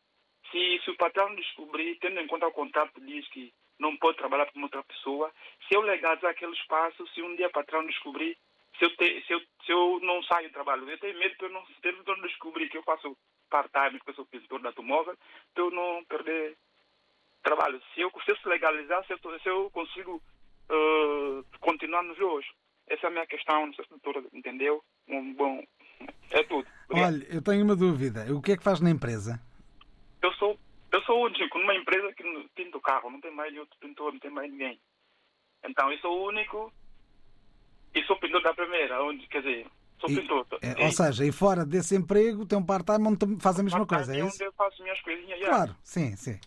se, 0.51 0.81
se 0.83 0.91
o 0.91 0.97
patrão 0.97 1.33
descobrir, 1.35 1.97
tendo 1.99 2.19
em 2.19 2.27
conta 2.27 2.47
o 2.47 2.51
contrato 2.51 2.99
diz 3.01 3.27
que 3.29 3.53
não 3.79 3.95
pode 3.97 4.17
trabalhar 4.17 4.51
com 4.51 4.61
outra 4.61 4.83
pessoa, 4.83 5.31
se 5.67 5.75
eu 5.75 5.81
legalizar 5.81 6.31
aquele 6.31 6.53
espaço, 6.53 7.07
se 7.07 7.21
um 7.21 7.35
dia 7.35 7.47
o 7.47 7.51
patrão 7.51 7.85
descobrir, 7.85 8.37
se 8.77 8.85
eu, 8.85 8.95
te, 8.95 9.23
se 9.25 9.33
eu, 9.33 9.39
se 9.65 9.71
eu 9.71 9.99
não 10.01 10.23
saio 10.23 10.49
do 10.49 10.53
trabalho, 10.53 10.89
eu 10.89 10.99
tenho 10.99 11.17
medo 11.19 11.35
de 11.37 11.45
eu 11.45 11.49
não, 11.49 11.63
de 11.63 11.89
eu 11.89 12.21
descobrir 12.21 12.69
que 12.69 12.77
eu 12.77 12.83
faço 12.83 13.17
part-time, 13.49 13.97
porque 13.97 14.11
eu 14.11 14.15
sou 14.15 14.25
pintor 14.25 14.59
de 14.61 14.67
automóvel, 14.67 15.15
de 15.55 15.61
eu 15.61 15.69
não 15.71 16.03
perder 16.05 16.57
trabalho. 17.43 17.81
Se 17.93 18.01
eu, 18.01 18.11
se 18.23 18.31
eu 18.31 18.37
se 18.37 18.47
legalizar, 18.47 19.05
se 19.05 19.13
eu, 19.13 19.39
se 19.39 19.49
eu 19.49 19.69
consigo 19.71 20.21
uh, 20.69 21.45
continuar 21.59 22.03
nos 22.03 22.17
jogos. 22.17 22.45
Essa 22.87 23.07
é 23.07 23.09
a 23.09 23.11
minha 23.11 23.27
questão, 23.27 23.67
não 23.67 23.73
sei 23.73 23.85
se 23.85 23.93
a 23.93 23.97
doutora 23.97 24.27
entendeu. 24.33 24.83
Um 25.07 25.33
bom, 25.33 25.63
é 26.31 26.43
tudo. 26.43 26.67
Obrigado. 26.89 27.13
Olha, 27.13 27.35
eu 27.35 27.41
tenho 27.41 27.63
uma 27.63 27.75
dúvida. 27.75 28.25
O 28.33 28.41
que 28.41 28.53
é 28.53 28.57
que 28.57 28.63
faz 28.63 28.79
na 28.81 28.89
empresa? 28.89 29.39
Eu 30.21 30.31
sou, 30.33 30.57
eu 30.91 31.01
sou 31.03 31.19
o 31.19 31.25
único 31.25 31.57
numa 31.57 31.75
empresa 31.75 32.13
que 32.13 32.23
pinta 32.55 32.77
o 32.77 32.81
carro, 32.81 33.09
não 33.09 33.21
tem 33.21 33.31
mais 33.31 33.55
outro 33.57 33.77
pintor, 33.79 34.13
não 34.13 34.19
tem 34.19 34.31
mais 34.31 34.51
ninguém. 34.51 34.79
Então 35.63 35.91
eu 35.91 35.97
sou 35.99 36.19
o 36.19 36.27
único 36.27 36.71
e 37.93 38.03
sou 38.05 38.17
pintor 38.19 38.41
da 38.43 38.53
primeira, 38.53 39.01
onde, 39.03 39.27
quer 39.27 39.39
dizer, 39.41 39.65
sou 39.99 40.09
E- 40.09 40.15
pintor. 40.21 40.45
É, 40.61 40.85
ou 40.85 40.91
seja, 40.91 41.25
e 41.25 41.31
fora 41.31 41.65
desse 41.65 41.95
emprego, 41.95 42.45
tem 42.45 42.57
um 42.57 42.63
part-time 42.63 43.07
onde 43.07 43.25
faz 43.39 43.59
a 43.59 43.63
mesma 43.63 43.85
coisa, 43.85 44.15
é 44.15 44.23
onde 44.23 44.33
isso? 44.33 44.43
eu 44.43 44.51
faço 44.53 44.81
minhas 44.83 44.99
coisinhas. 45.01 45.39
já. 45.39 45.47
Claro, 45.47 45.75
sim, 45.83 46.15
sim. 46.15 46.39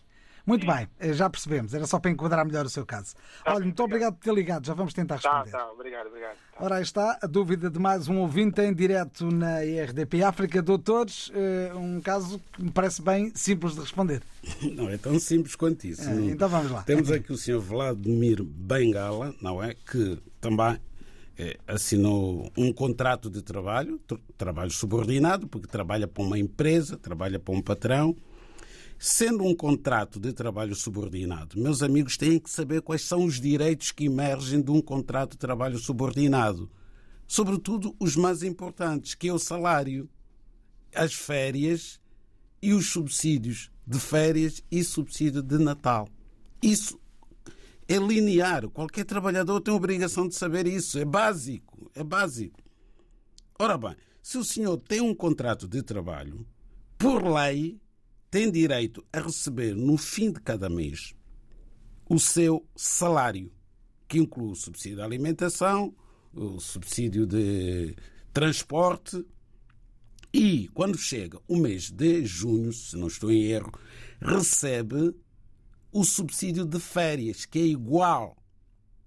Muito 0.47 0.63
bem, 0.67 0.87
eh, 0.99 1.11
já 1.11 1.27
percebemos. 1.27 1.73
Era 1.73 1.87
só 1.87 1.99
para 1.99 2.11
enquadrar 2.11 2.45
melhor 2.45 2.65
o 2.67 2.69
seu 2.69 2.85
caso. 2.85 3.15
Olha, 3.47 3.61
muito 3.61 3.81
obrigado 3.81 4.13
por 4.13 4.23
ter 4.25 4.31
ligado. 4.31 4.63
Já 4.63 4.75
vamos 4.75 4.93
tentar 4.93 5.17
Tá, 5.19 5.39
responder. 5.41 5.57
tá, 5.57 5.71
obrigado, 5.71 6.05
obrigado. 6.05 6.37
Ora, 6.59 6.75
aí 6.75 6.83
está 6.83 7.17
a 7.19 7.25
dúvida 7.25 7.67
de 7.67 7.79
mais 7.79 8.07
um 8.07 8.19
ouvinte 8.19 8.61
em 8.61 8.71
direto 8.71 9.25
na 9.31 9.65
IRDP 9.65 10.21
África. 10.21 10.61
Doutores, 10.61 11.31
eh, 11.33 11.71
um 11.73 11.99
caso 11.99 12.39
que 12.53 12.61
me 12.63 12.69
parece 12.71 13.01
bem 13.01 13.31
simples 13.33 13.73
de 13.73 13.79
responder. 13.81 14.21
Não 14.75 14.87
é 14.87 14.99
tão 14.99 15.17
simples 15.17 15.55
quanto 15.55 15.83
isso. 15.87 16.07
É, 16.07 16.13
então 16.13 16.47
vamos 16.47 16.69
lá. 16.69 16.83
Temos 16.83 17.09
aqui 17.11 17.33
o 17.33 17.37
senhor 17.37 17.59
Vladimir 17.59 18.43
Bengala, 18.43 19.33
não 19.41 19.63
é? 19.63 19.73
Que 19.73 20.19
também 20.39 20.79
assinou 21.67 22.51
um 22.57 22.71
contrato 22.71 23.29
de 23.29 23.41
trabalho, 23.41 23.99
tr- 24.07 24.15
trabalho 24.37 24.71
subordinado, 24.71 25.47
porque 25.47 25.67
trabalha 25.67 26.07
para 26.07 26.23
uma 26.23 26.39
empresa, 26.39 26.97
trabalha 26.97 27.39
para 27.39 27.53
um 27.53 27.61
patrão. 27.61 28.15
Sendo 28.97 29.43
um 29.43 29.53
contrato 29.53 30.19
de 30.19 30.31
trabalho 30.31 30.73
subordinado, 30.73 31.59
meus 31.59 31.83
amigos 31.83 32.15
têm 32.15 32.39
que 32.39 32.49
saber 32.49 32.81
quais 32.81 33.01
são 33.01 33.25
os 33.25 33.41
direitos 33.41 33.91
que 33.91 34.05
emergem 34.05 34.61
de 34.61 34.71
um 34.71 34.81
contrato 34.81 35.31
de 35.31 35.37
trabalho 35.37 35.77
subordinado. 35.77 36.71
Sobretudo 37.27 37.93
os 37.99 38.15
mais 38.15 38.41
importantes, 38.41 39.13
que 39.13 39.27
é 39.27 39.33
o 39.33 39.39
salário, 39.39 40.09
as 40.93 41.13
férias 41.13 41.99
e 42.61 42.71
os 42.73 42.89
subsídios 42.89 43.69
de 43.85 43.99
férias 43.99 44.63
e 44.71 44.83
subsídio 44.83 45.41
de 45.41 45.57
Natal. 45.57 46.07
Isso 46.61 46.97
é 47.87 47.97
linear. 47.97 48.67
Qualquer 48.69 49.05
trabalhador 49.05 49.61
tem 49.61 49.73
a 49.73 49.77
obrigação 49.77 50.27
de 50.27 50.35
saber 50.35 50.67
isso. 50.67 50.99
É 50.99 51.05
básico. 51.05 51.91
É 51.93 52.03
básico. 52.03 52.61
Ora 53.57 53.77
bem, 53.77 53.95
se 54.21 54.37
o 54.37 54.43
senhor 54.43 54.77
tem 54.77 55.01
um 55.01 55.15
contrato 55.15 55.67
de 55.67 55.81
trabalho, 55.81 56.45
por 56.97 57.23
lei, 57.23 57.79
tem 58.29 58.51
direito 58.51 59.05
a 59.13 59.21
receber 59.21 59.75
no 59.75 59.97
fim 59.97 60.31
de 60.31 60.41
cada 60.41 60.69
mês 60.69 61.13
o 62.09 62.19
seu 62.19 62.67
salário, 62.75 63.51
que 64.07 64.19
inclui 64.19 64.51
o 64.51 64.55
subsídio 64.55 64.97
de 64.97 65.01
alimentação, 65.03 65.95
o 66.33 66.59
subsídio 66.59 67.25
de 67.25 67.95
transporte 68.33 69.25
e, 70.33 70.67
quando 70.73 70.97
chega 70.97 71.39
o 71.47 71.55
mês 71.55 71.89
de 71.89 72.25
junho, 72.25 72.73
se 72.73 72.97
não 72.97 73.07
estou 73.07 73.31
em 73.31 73.43
erro, 73.43 73.71
recebe 74.19 75.15
o 75.95 76.03
subsídio 76.03 76.65
de 76.65 76.77
férias, 76.77 77.45
que 77.45 77.57
é 77.57 77.61
igual 77.61 78.35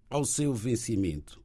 ao 0.08 0.24
seu 0.24 0.54
vencimento, 0.54 1.38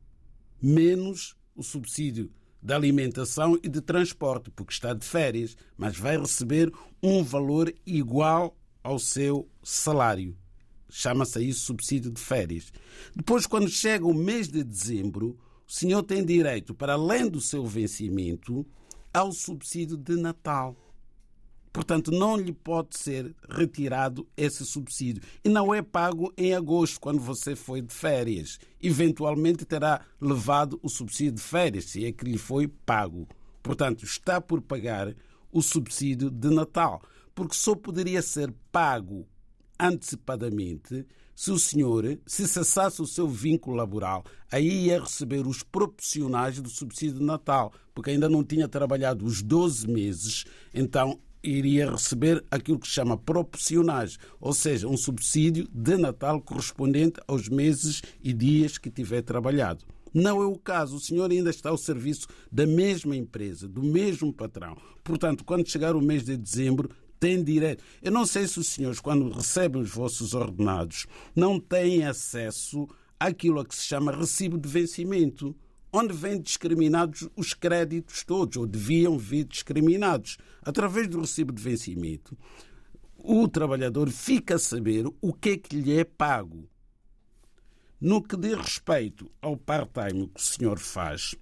menos 0.61 1.35
o 1.53 1.61
subsídio 1.61 2.31
de 2.61 2.73
alimentação 2.73 3.59
e 3.61 3.67
de 3.67 3.81
transporte, 3.81 4.49
porque 4.49 4.71
está 4.71 4.93
de 4.93 5.05
férias, 5.05 5.57
mas 5.75 5.97
vai 5.97 6.17
receber 6.17 6.71
um 7.03 7.21
valor 7.21 7.75
igual 7.85 8.57
ao 8.81 8.97
seu 8.97 9.45
salário. 9.61 10.33
Chama-se 10.89 11.43
isso 11.43 11.65
subsídio 11.65 12.09
de 12.09 12.21
férias. 12.21 12.71
Depois, 13.13 13.45
quando 13.45 13.67
chega 13.67 14.05
o 14.05 14.13
mês 14.13 14.47
de 14.47 14.63
dezembro, 14.63 15.37
o 15.67 15.71
senhor 15.73 16.03
tem 16.03 16.23
direito, 16.23 16.73
para 16.73 16.93
além 16.93 17.29
do 17.29 17.41
seu 17.41 17.65
vencimento, 17.65 18.65
ao 19.13 19.33
subsídio 19.33 19.97
de 19.97 20.15
Natal. 20.15 20.77
Portanto, 21.73 22.11
não 22.11 22.37
lhe 22.37 22.53
pode 22.53 22.95
ser 22.95 23.35
retirado 23.49 24.27
esse 24.37 24.63
subsídio. 24.63 25.23
E 25.43 25.49
não 25.49 25.73
é 25.73 25.81
pago 25.81 26.31
em 26.37 26.53
agosto, 26.53 27.01
quando 27.01 27.19
você 27.19 27.55
foi 27.55 27.81
de 27.81 27.91
férias. 27.91 28.59
Eventualmente 28.79 29.65
terá 29.65 30.01
levado 30.21 30.79
o 30.83 30.87
subsídio 30.87 31.33
de 31.33 31.41
férias, 31.41 31.85
se 31.85 32.05
é 32.05 32.11
que 32.11 32.25
lhe 32.25 32.37
foi 32.37 32.67
pago. 32.67 33.27
Portanto, 33.63 34.05
está 34.05 34.39
por 34.39 34.61
pagar 34.61 35.15
o 35.51 35.63
subsídio 35.63 36.29
de 36.29 36.49
Natal. 36.51 37.01
Porque 37.33 37.55
só 37.55 37.73
poderia 37.73 38.21
ser 38.21 38.53
pago 38.71 39.25
antecipadamente 39.79 41.07
se 41.35 41.51
o 41.51 41.57
senhor, 41.57 42.19
se 42.27 42.47
cessasse 42.47 43.01
o 43.01 43.07
seu 43.07 43.27
vínculo 43.27 43.75
laboral, 43.75 44.23
aí 44.51 44.85
ia 44.85 44.99
receber 44.99 45.47
os 45.47 45.63
proporcionais 45.63 46.61
do 46.61 46.69
subsídio 46.69 47.17
de 47.17 47.25
Natal, 47.25 47.73
porque 47.93 48.11
ainda 48.11 48.29
não 48.29 48.43
tinha 48.43 48.67
trabalhado 48.67 49.25
os 49.25 49.41
12 49.41 49.87
meses, 49.87 50.45
então 50.71 51.19
iria 51.43 51.91
receber 51.91 52.43
aquilo 52.49 52.79
que 52.79 52.87
se 52.87 52.93
chama 52.93 53.17
proporcionais, 53.17 54.17
ou 54.39 54.53
seja, 54.53 54.87
um 54.87 54.95
subsídio 54.95 55.67
de 55.73 55.97
Natal 55.97 56.41
correspondente 56.41 57.19
aos 57.27 57.49
meses 57.49 58.01
e 58.23 58.31
dias 58.31 58.77
que 58.77 58.89
tiver 58.89 59.21
trabalhado. 59.21 59.83
Não 60.13 60.41
é 60.41 60.45
o 60.45 60.55
caso. 60.55 60.95
O 60.95 60.99
senhor 60.99 61.29
ainda 61.31 61.49
está 61.49 61.69
ao 61.69 61.77
serviço 61.77 62.27
da 62.51 62.67
mesma 62.67 63.15
empresa, 63.15 63.67
do 63.67 63.81
mesmo 63.81 64.31
patrão. 64.31 64.77
Portanto, 65.03 65.43
quando 65.43 65.67
chegar 65.67 65.95
o 65.95 66.01
mês 66.01 66.23
de 66.23 66.37
dezembro, 66.37 66.89
tem 67.19 67.43
direito. 67.43 67.83
Eu 68.01 68.11
não 68.11 68.25
sei 68.25 68.47
se 68.47 68.59
os 68.59 68.67
senhores, 68.67 68.99
quando 68.99 69.29
recebem 69.29 69.81
os 69.81 69.89
vossos 69.89 70.33
ordenados, 70.33 71.07
não 71.35 71.59
têm 71.59 72.05
acesso 72.05 72.87
àquilo 73.19 73.59
a 73.59 73.65
que 73.65 73.75
se 73.75 73.85
chama 73.85 74.11
recibo 74.11 74.57
de 74.57 74.69
vencimento, 74.69 75.55
onde 75.93 76.11
vêm 76.11 76.41
discriminados 76.41 77.29
os 77.35 77.53
créditos 77.53 78.23
todos, 78.23 78.57
ou 78.57 78.65
deviam 78.65 79.17
vir 79.17 79.45
discriminados. 79.45 80.37
Através 80.63 81.07
do 81.07 81.21
recibo 81.21 81.53
de 81.53 81.61
vencimento, 81.61 82.35
o 83.15 83.47
trabalhador 83.47 84.09
fica 84.09 84.55
a 84.55 84.59
saber 84.59 85.05
o 85.21 85.31
que 85.31 85.49
é 85.51 85.57
que 85.57 85.75
lhe 85.75 85.97
é 85.97 86.03
pago. 86.03 86.67
No 88.01 88.21
que 88.21 88.35
diz 88.35 88.57
respeito 88.57 89.31
ao 89.39 89.55
part-time 89.55 90.27
que 90.27 90.41
o 90.41 90.43
senhor 90.43 90.79
faz, 90.79 91.35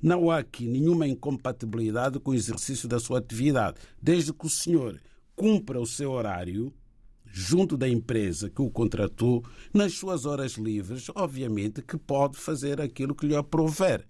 não 0.00 0.30
há 0.30 0.38
aqui 0.38 0.66
nenhuma 0.66 1.06
incompatibilidade 1.06 2.20
com 2.20 2.30
o 2.30 2.34
exercício 2.34 2.88
da 2.88 3.00
sua 3.00 3.18
atividade, 3.18 3.78
desde 4.00 4.32
que 4.32 4.46
o 4.46 4.50
senhor 4.50 5.00
cumpra 5.34 5.80
o 5.80 5.86
seu 5.86 6.12
horário 6.12 6.72
junto 7.32 7.76
da 7.76 7.88
empresa 7.88 8.48
que 8.48 8.62
o 8.62 8.70
contratou, 8.70 9.44
nas 9.72 9.94
suas 9.94 10.24
horas 10.24 10.52
livres, 10.52 11.06
obviamente 11.14 11.82
que 11.82 11.96
pode 11.96 12.36
fazer 12.36 12.80
aquilo 12.80 13.14
que 13.14 13.26
lhe 13.26 13.36
aprover. 13.36 14.06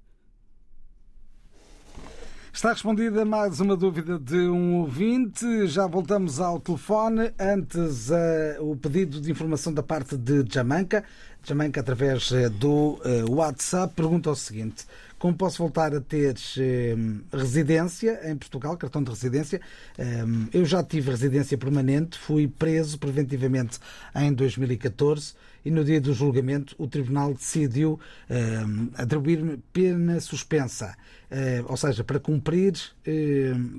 Está 2.56 2.72
respondida 2.72 3.22
mais 3.22 3.60
uma 3.60 3.76
dúvida 3.76 4.18
de 4.18 4.48
um 4.48 4.76
ouvinte. 4.76 5.66
Já 5.66 5.86
voltamos 5.86 6.40
ao 6.40 6.58
telefone. 6.58 7.30
Antes, 7.38 8.10
eh, 8.10 8.56
o 8.60 8.74
pedido 8.74 9.20
de 9.20 9.30
informação 9.30 9.74
da 9.74 9.82
parte 9.82 10.16
de 10.16 10.42
Jamanca. 10.50 11.04
Jamanca, 11.42 11.80
através 11.80 12.32
eh, 12.32 12.48
do 12.48 12.98
eh, 13.04 13.24
WhatsApp, 13.28 13.92
pergunta 13.94 14.30
o 14.30 14.34
seguinte: 14.34 14.86
Como 15.18 15.34
posso 15.34 15.58
voltar 15.58 15.94
a 15.94 16.00
ter 16.00 16.36
eh, 16.58 16.94
residência 17.32 18.20
em 18.30 18.36
Portugal, 18.36 18.76
cartão 18.76 19.02
de 19.02 19.10
residência? 19.10 19.60
Eh, 19.96 20.24
eu 20.52 20.64
já 20.64 20.82
tive 20.84 21.10
residência 21.10 21.56
permanente, 21.56 22.18
fui 22.18 22.46
preso 22.46 22.98
preventivamente 22.98 23.78
em 24.14 24.30
2014 24.32 25.32
e 25.64 25.70
no 25.70 25.82
dia 25.82 26.00
do 26.02 26.12
julgamento 26.12 26.76
o 26.78 26.86
Tribunal 26.86 27.32
decidiu 27.32 27.98
eh, 28.28 28.62
atribuir-me 28.94 29.56
pena 29.72 30.20
suspensa, 30.20 30.94
eh, 31.30 31.64
ou 31.66 31.78
seja, 31.78 32.04
para 32.04 32.20
cumprir 32.20 32.74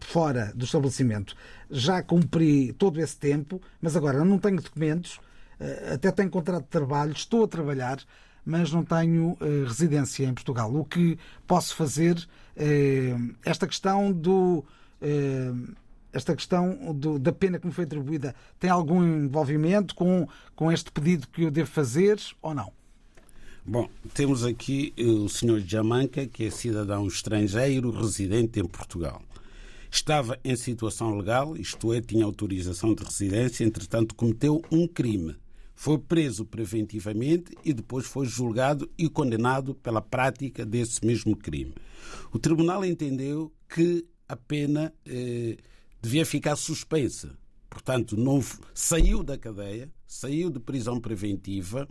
fora 0.01 0.51
do 0.55 0.65
estabelecimento. 0.65 1.35
Já 1.69 2.01
cumpri 2.01 2.73
todo 2.73 2.99
esse 2.99 3.15
tempo, 3.15 3.61
mas 3.79 3.95
agora 3.95 4.25
não 4.25 4.39
tenho 4.39 4.59
documentos, 4.59 5.19
eh, 5.59 5.91
até 5.93 6.11
tenho 6.11 6.29
contrato 6.29 6.63
de 6.63 6.69
trabalho, 6.69 7.13
estou 7.13 7.43
a 7.43 7.47
trabalhar, 7.47 7.99
mas 8.47 8.71
não 8.71 8.83
tenho 8.83 9.37
eh, 9.41 9.65
residência 9.67 10.25
em 10.25 10.33
Portugal. 10.33 10.73
O 10.73 10.85
que 10.85 11.19
posso 11.45 11.75
fazer, 11.75 12.15
eh, 12.55 13.13
esta 13.43 13.67
questão 13.67 14.11
do. 14.11 14.63
eh, 15.01 15.51
esta 16.13 16.33
questão 16.35 16.95
do- 16.95 17.19
da 17.19 17.31
pena 17.31 17.59
que 17.59 17.67
me 17.67 17.73
foi 17.73 17.83
atribuída 17.83 18.33
tem 18.57 18.69
algum 18.71 19.03
envolvimento 19.03 19.93
com, 19.93 20.27
com 20.55 20.71
este 20.71 20.89
pedido 20.91 21.27
que 21.27 21.43
eu 21.43 21.51
devo 21.51 21.69
fazer 21.69 22.17
ou 22.41 22.55
não? 22.55 22.71
Bom, 23.63 23.87
temos 24.13 24.43
aqui 24.45 24.93
o 24.97 25.27
Sr. 25.27 25.59
Jamanca, 25.59 26.25
que 26.25 26.45
é 26.45 26.49
cidadão 26.49 27.05
estrangeiro 27.05 27.91
residente 27.91 28.59
em 28.59 28.65
Portugal. 28.65 29.21
Estava 29.91 30.39
em 30.43 30.55
situação 30.55 31.15
legal, 31.17 31.55
isto 31.57 31.93
é, 31.93 32.01
tinha 32.01 32.23
autorização 32.25 32.95
de 32.95 33.03
residência, 33.03 33.63
entretanto 33.65 34.15
cometeu 34.15 34.61
um 34.71 34.87
crime. 34.87 35.35
Foi 35.79 35.99
preso 35.99 36.43
preventivamente 36.43 37.55
e 37.63 37.71
depois 37.71 38.07
foi 38.07 38.25
julgado 38.25 38.89
e 38.97 39.07
condenado 39.07 39.75
pela 39.75 40.01
prática 40.01 40.65
desse 40.65 41.05
mesmo 41.05 41.35
crime. 41.35 41.75
O 42.33 42.39
tribunal 42.39 42.83
entendeu 42.83 43.53
que 43.69 44.03
a 44.27 44.35
pena 44.35 44.91
eh, 45.05 45.55
devia 46.01 46.25
ficar 46.25 46.55
suspensa. 46.55 47.37
Portanto, 47.69 48.17
não 48.17 48.43
saiu 48.73 49.21
da 49.21 49.37
cadeia, 49.37 49.87
saiu 50.07 50.49
de 50.49 50.59
prisão 50.59 50.99
preventiva 50.99 51.87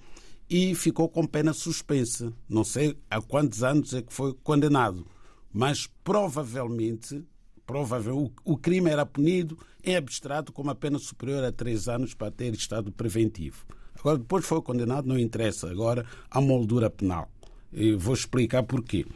e 0.51 0.75
ficou 0.75 1.09
com 1.09 1.25
pena 1.25 1.53
suspensa. 1.53 2.33
Não 2.49 2.65
sei 2.65 2.99
há 3.09 3.23
quantos 3.23 3.63
anos 3.63 3.95
é 3.95 4.03
que 4.03 4.13
foi 4.13 4.35
condenado, 4.43 5.07
mas 5.53 5.89
provavelmente, 6.03 7.25
provável. 7.65 8.19
O, 8.45 8.53
o 8.53 8.57
crime 8.57 8.91
era 8.91 9.07
punido 9.07 9.57
em 9.85 9.95
abstrato 9.95 10.53
com 10.53 10.63
uma 10.63 10.75
pena 10.75 10.99
superior 10.99 11.45
a 11.45 11.53
três 11.53 11.87
anos 11.87 12.15
para 12.15 12.33
ter 12.33 12.53
estado 12.53 12.91
preventivo. 12.91 13.65
Agora, 14.01 14.19
depois 14.19 14.45
foi 14.45 14.63
condenado, 14.63 15.07
não 15.07 15.19
interessa 15.19 15.71
agora 15.71 16.07
a 16.31 16.41
moldura 16.41 16.91
penal. 16.91 17.31
Eu 17.73 17.99
vou 17.99 18.15
explicar 18.15 18.63
porquê. 18.63 19.07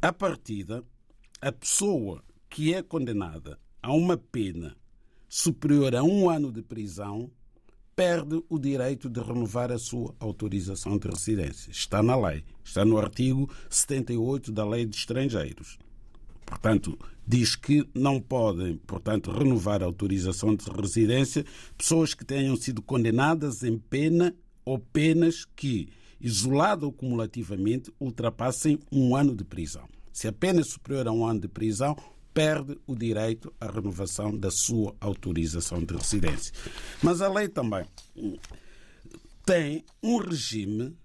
A 0.00 0.12
partida, 0.12 0.84
a 1.40 1.52
pessoa 1.52 2.22
que 2.48 2.74
é 2.74 2.82
condenada 2.82 3.58
a 3.82 3.92
uma 3.92 4.16
pena 4.16 4.76
superior 5.28 5.94
a 5.94 6.02
um 6.02 6.30
ano 6.30 6.50
de 6.50 6.62
prisão 6.62 7.30
perde 7.94 8.42
o 8.48 8.58
direito 8.58 9.10
de 9.10 9.20
renovar 9.20 9.72
a 9.72 9.78
sua 9.78 10.14
autorização 10.20 10.96
de 10.98 11.08
residência. 11.08 11.70
Está 11.70 12.00
na 12.00 12.16
lei, 12.16 12.44
está 12.62 12.84
no 12.84 12.96
artigo 12.96 13.50
78 13.68 14.52
da 14.52 14.64
Lei 14.64 14.86
de 14.86 14.96
Estrangeiros. 14.96 15.78
Portanto, 16.48 16.98
diz 17.26 17.54
que 17.54 17.86
não 17.94 18.18
podem, 18.20 18.78
portanto, 18.78 19.30
renovar 19.30 19.82
a 19.82 19.86
autorização 19.86 20.56
de 20.56 20.64
residência 20.70 21.44
pessoas 21.76 22.14
que 22.14 22.24
tenham 22.24 22.56
sido 22.56 22.80
condenadas 22.80 23.62
em 23.62 23.76
pena 23.76 24.34
ou 24.64 24.78
penas 24.78 25.44
que, 25.44 25.88
isolado 26.18 26.86
ou 26.86 26.92
cumulativamente, 26.92 27.92
ultrapassem 28.00 28.78
um 28.90 29.14
ano 29.14 29.36
de 29.36 29.44
prisão. 29.44 29.86
Se 30.12 30.26
a 30.26 30.32
pena 30.32 30.60
é 30.60 30.64
superior 30.64 31.06
a 31.06 31.12
um 31.12 31.26
ano 31.26 31.40
de 31.40 31.48
prisão, 31.48 31.94
perde 32.32 32.78
o 32.86 32.94
direito 32.94 33.52
à 33.60 33.70
renovação 33.70 34.36
da 34.36 34.50
sua 34.50 34.96
autorização 35.00 35.84
de 35.84 35.94
residência. 35.94 36.52
Mas 37.02 37.20
a 37.20 37.28
lei 37.28 37.48
também 37.48 37.84
tem 39.44 39.84
um 40.02 40.16
regime 40.18 40.96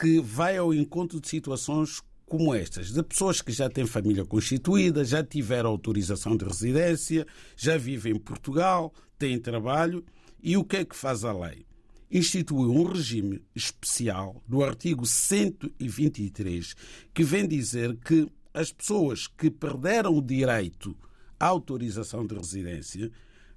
que 0.00 0.20
vai 0.20 0.56
ao 0.56 0.74
encontro 0.74 1.20
de 1.20 1.28
situações 1.28 2.00
como 2.28 2.54
estas, 2.54 2.92
de 2.92 3.02
pessoas 3.02 3.40
que 3.40 3.52
já 3.52 3.68
têm 3.68 3.86
família 3.86 4.24
constituída, 4.24 5.04
já 5.04 5.24
tiveram 5.24 5.70
autorização 5.70 6.36
de 6.36 6.44
residência, 6.44 7.26
já 7.56 7.76
vivem 7.76 8.12
em 8.12 8.18
Portugal, 8.18 8.92
têm 9.18 9.38
trabalho. 9.38 10.04
E 10.42 10.56
o 10.56 10.64
que 10.64 10.76
é 10.76 10.84
que 10.84 10.94
faz 10.94 11.24
a 11.24 11.32
lei? 11.32 11.66
Institui 12.10 12.68
um 12.68 12.84
regime 12.84 13.42
especial 13.54 14.42
do 14.46 14.62
artigo 14.62 15.04
123 15.04 16.74
que 17.12 17.24
vem 17.24 17.46
dizer 17.46 17.96
que 17.96 18.26
as 18.54 18.72
pessoas 18.72 19.26
que 19.26 19.50
perderam 19.50 20.16
o 20.16 20.22
direito 20.22 20.96
à 21.38 21.46
autorização 21.46 22.26
de 22.26 22.34
residência, 22.34 23.10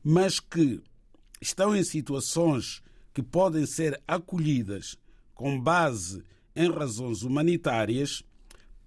mas 0.04 0.40
que 0.40 0.82
estão 1.42 1.76
em 1.76 1.84
situações 1.84 2.82
que 3.14 3.22
podem 3.22 3.66
ser 3.66 4.02
acolhidas 4.08 4.98
com 5.34 5.60
base 5.60 6.24
em 6.56 6.70
razões 6.70 7.24
humanitárias, 7.24 8.24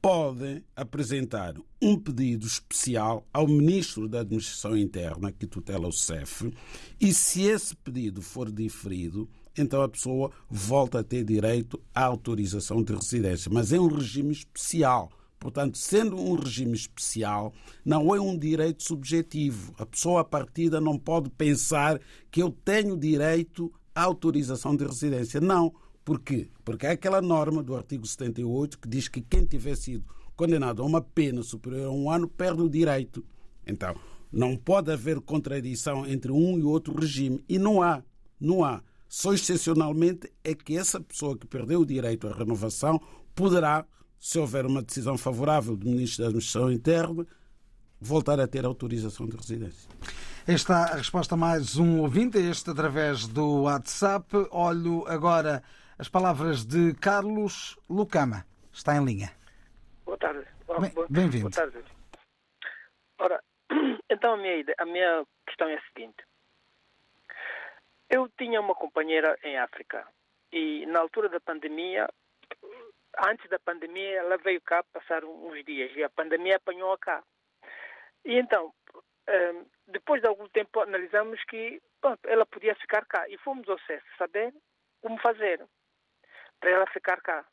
podem 0.05 0.63
apresentar 0.77 1.55
um 1.81 1.99
pedido 1.99 2.47
especial 2.47 3.27
ao 3.33 3.49
Ministro 3.49 4.07
da 4.07 4.21
Administração 4.21 4.77
Interna, 4.77 5.33
que 5.33 5.47
tutela 5.47 5.89
o 5.89 5.93
CEF, 5.93 6.53
e 7.01 7.15
se 7.15 7.45
esse 7.45 7.75
pedido 7.75 8.21
for 8.21 8.53
diferido, 8.53 9.27
então 9.57 9.81
a 9.81 9.89
pessoa 9.89 10.31
volta 10.47 10.99
a 10.99 11.03
ter 11.03 11.25
direito 11.25 11.81
à 11.95 12.05
autorização 12.05 12.83
de 12.83 12.95
residência. 12.95 13.51
Mas 13.51 13.73
é 13.73 13.81
um 13.81 13.89
regime 13.89 14.33
especial 14.33 15.11
Portanto, 15.39 15.77
sendo 15.77 16.19
um 16.19 16.37
regime 16.37 16.73
especial, 16.73 17.53
não 17.85 18.15
é 18.15 18.21
um 18.21 18.37
direito 18.37 18.83
subjetivo. 18.83 19.75
A 19.79 19.85
pessoa 19.85 20.23
a 20.23 20.25
partida 20.25 20.81
não 20.81 20.99
pode 20.99 21.29
pensar 21.29 22.01
que 22.31 22.43
eu 22.43 22.51
tenho 22.51 22.97
direito 22.97 23.71
à 23.95 24.05
autorização 24.05 24.75
de 24.75 24.87
residência. 24.87 25.43
Não. 25.43 25.75
Por 26.05 26.21
quê? 26.21 26.49
Porque 26.65 26.87
é 26.87 26.91
aquela 26.91 27.23
norma 27.23 27.63
do 27.63 27.75
artigo 27.75 28.07
78 28.07 28.79
que 28.79 28.89
diz 28.89 29.09
que 29.09 29.23
quem 29.23 29.45
tiver 29.45 29.77
sido 29.77 30.05
condenado 30.37 30.83
a 30.83 30.87
uma 30.87 31.01
pena 31.01 31.43
superior 31.43 31.87
a 31.87 31.91
um 31.91 32.11
ano 32.11 32.29
perde 32.29 32.61
o 32.61 32.69
direito. 32.69 33.25
Então, 33.67 33.95
não 34.31 34.57
pode 34.57 34.93
haver 34.93 35.21
contradição 35.21 36.07
entre 36.07 36.31
um 36.31 36.59
e 36.59 36.63
outro 36.63 36.95
regime. 36.99 37.43
E 37.49 37.59
não 37.59 37.83
há. 37.83 38.03
Não 38.39 38.65
há. 38.65 38.83
Só 39.09 39.33
excepcionalmente 39.33 40.31
é 40.43 40.55
que 40.55 40.77
essa 40.77 41.01
pessoa 41.01 41.39
que 41.39 41.47
perdeu 41.47 41.81
o 41.81 41.87
direito 41.87 42.27
à 42.27 42.33
renovação 42.33 43.01
poderá 43.35 43.87
se 44.19 44.39
houver 44.39 44.67
uma 44.67 44.83
decisão 44.83 45.17
favorável 45.17 45.77
do 45.77 45.87
Ministro 45.87 46.23
da 46.23 46.29
Administração 46.29 46.73
Interna, 46.73 47.27
voltar 48.01 48.41
a 48.41 48.47
ter 48.47 48.65
autorização 48.65 49.27
de 49.27 49.37
residência. 49.37 49.89
Esta 50.47 50.77
a 50.77 50.97
resposta 50.97 51.37
mais 51.37 51.77
um 51.77 52.01
ouvinte, 52.01 52.39
este 52.39 52.71
através 52.71 53.27
do 53.27 53.63
WhatsApp. 53.63 54.27
Olho 54.51 55.07
agora 55.07 55.63
as 55.99 56.09
palavras 56.09 56.65
de 56.65 56.95
Carlos 56.95 57.79
Lucama. 57.89 58.45
Está 58.73 58.97
em 58.97 59.05
linha. 59.05 59.31
Boa 60.05 60.19
tarde. 60.19 60.47
Bem-vindo. 61.09 61.51
Boa 61.51 61.53
tarde. 61.53 61.85
Ora, 63.19 63.43
então 64.11 64.35
a 64.35 64.37
minha, 64.37 64.65
a 64.79 64.85
minha 64.85 65.25
questão 65.47 65.69
é 65.69 65.77
a 65.77 65.83
seguinte. 65.83 66.25
Eu 68.11 68.29
tinha 68.39 68.61
uma 68.61 68.75
companheira 68.75 69.39
em 69.45 69.59
África 69.59 70.07
e 70.53 70.87
na 70.87 71.01
altura 71.01 71.29
da 71.29 71.41
pandemia 71.41 72.09
antes 73.23 73.49
da 73.49 73.59
pandemia, 73.59 74.19
ela 74.19 74.37
veio 74.39 74.61
cá 74.61 74.83
passar 74.93 75.25
uns 75.25 75.65
dias 75.65 75.95
e 75.97 76.03
a 76.03 76.11
pandemia 76.11 76.57
apanhou-a 76.57 76.99
cá. 76.99 77.23
E 78.25 78.39
então, 78.39 78.73
ehm, 79.29 79.65
depois 79.89 80.21
de 80.21 80.29
algum 80.29 80.49
tempo, 80.49 80.81
analisamos 80.81 81.43
que 81.45 81.81
ela 82.25 82.47
podia 82.47 82.75
ficar 82.77 83.05
cá 83.07 83.29
e 83.29 83.39
fomos 83.39 83.69
ao 83.69 83.79
CEF 83.81 84.05
saber 84.19 84.53
como 85.01 85.19
fazer 85.21 85.65
para 86.65 86.71
ela 86.71 86.87
ficar 86.87 87.21
cá. 87.21 87.45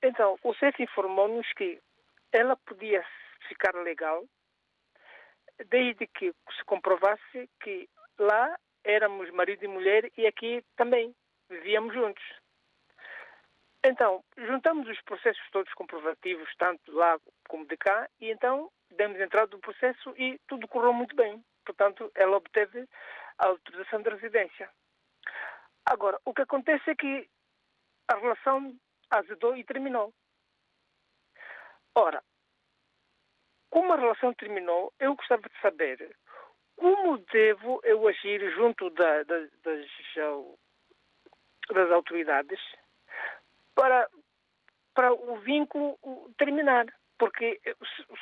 Então, 0.00 0.38
o 0.44 0.54
CEF 0.54 0.80
informou-nos 0.80 1.52
que 1.54 1.82
ela 2.30 2.56
podia 2.58 3.04
ficar 3.48 3.74
legal 3.74 4.24
desde 5.66 6.06
que 6.06 6.32
se 6.56 6.64
comprovasse 6.66 7.50
que 7.60 7.88
lá 8.16 8.56
éramos 8.84 9.28
marido 9.30 9.64
e 9.64 9.68
mulher 9.68 10.08
e 10.16 10.24
aqui 10.24 10.64
também 10.76 11.12
vivíamos 11.50 11.92
juntos. 11.92 12.22
Então, 13.82 14.22
juntamos 14.36 14.88
os 14.88 15.00
processos 15.00 15.50
todos 15.50 15.74
comprovativos, 15.74 16.48
tanto 16.58 16.92
lá 16.92 17.18
como 17.48 17.66
de 17.66 17.76
cá, 17.76 18.08
e 18.20 18.30
então 18.30 18.70
demos 18.92 19.20
entrada 19.20 19.50
no 19.50 19.60
processo 19.60 20.14
e 20.16 20.38
tudo 20.46 20.68
correu 20.68 20.92
muito 20.92 21.16
bem. 21.16 21.44
Portanto, 21.64 22.08
ela 22.14 22.36
obteve 22.36 22.86
a 23.38 23.48
autorização 23.48 24.00
de 24.00 24.10
residência. 24.10 24.70
Agora, 25.84 26.20
o 26.24 26.32
que 26.32 26.42
acontece 26.42 26.90
é 26.90 26.94
que 26.94 27.28
a 28.08 28.16
relação 28.16 28.76
azedou 29.10 29.56
e 29.56 29.64
terminou. 29.64 30.12
Ora, 31.94 32.22
como 33.70 33.92
a 33.92 33.96
relação 33.96 34.34
terminou, 34.34 34.92
eu 34.98 35.14
gostava 35.14 35.42
de 35.42 35.60
saber 35.60 36.16
como 36.76 37.18
devo 37.32 37.80
eu 37.84 38.06
agir 38.06 38.50
junto 38.54 38.90
da, 38.90 39.22
da, 39.24 39.38
das, 39.64 39.86
das 41.72 41.90
autoridades 41.90 42.60
para, 43.74 44.08
para 44.94 45.12
o 45.12 45.38
vínculo 45.38 45.98
terminar. 46.38 46.86
Porque 47.18 47.58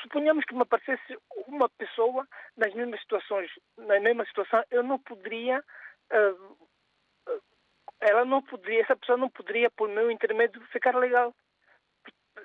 suponhamos 0.03 0.45
que 0.45 0.55
me 0.55 0.63
aparecesse 0.63 1.19
uma 1.49 1.69
pessoa 1.69 2.29
nas 2.57 2.73
mesmas 2.75 3.01
situações, 3.01 3.51
na 3.77 3.99
mesma 3.99 4.25
situação, 4.25 4.63
eu 4.71 4.85
não 4.85 5.01
poderia, 5.01 5.59
uh, 6.13 6.69
ela 8.05 8.25
não 8.25 8.43
poderia, 8.43 8.83
essa 8.83 8.97
pessoa 8.97 9.19
não 9.19 9.29
poderia, 9.31 9.71
por 9.71 9.89
meu 9.89 10.11
intermédio, 10.11 10.61
ficar 10.73 10.95
legal. 10.95 11.35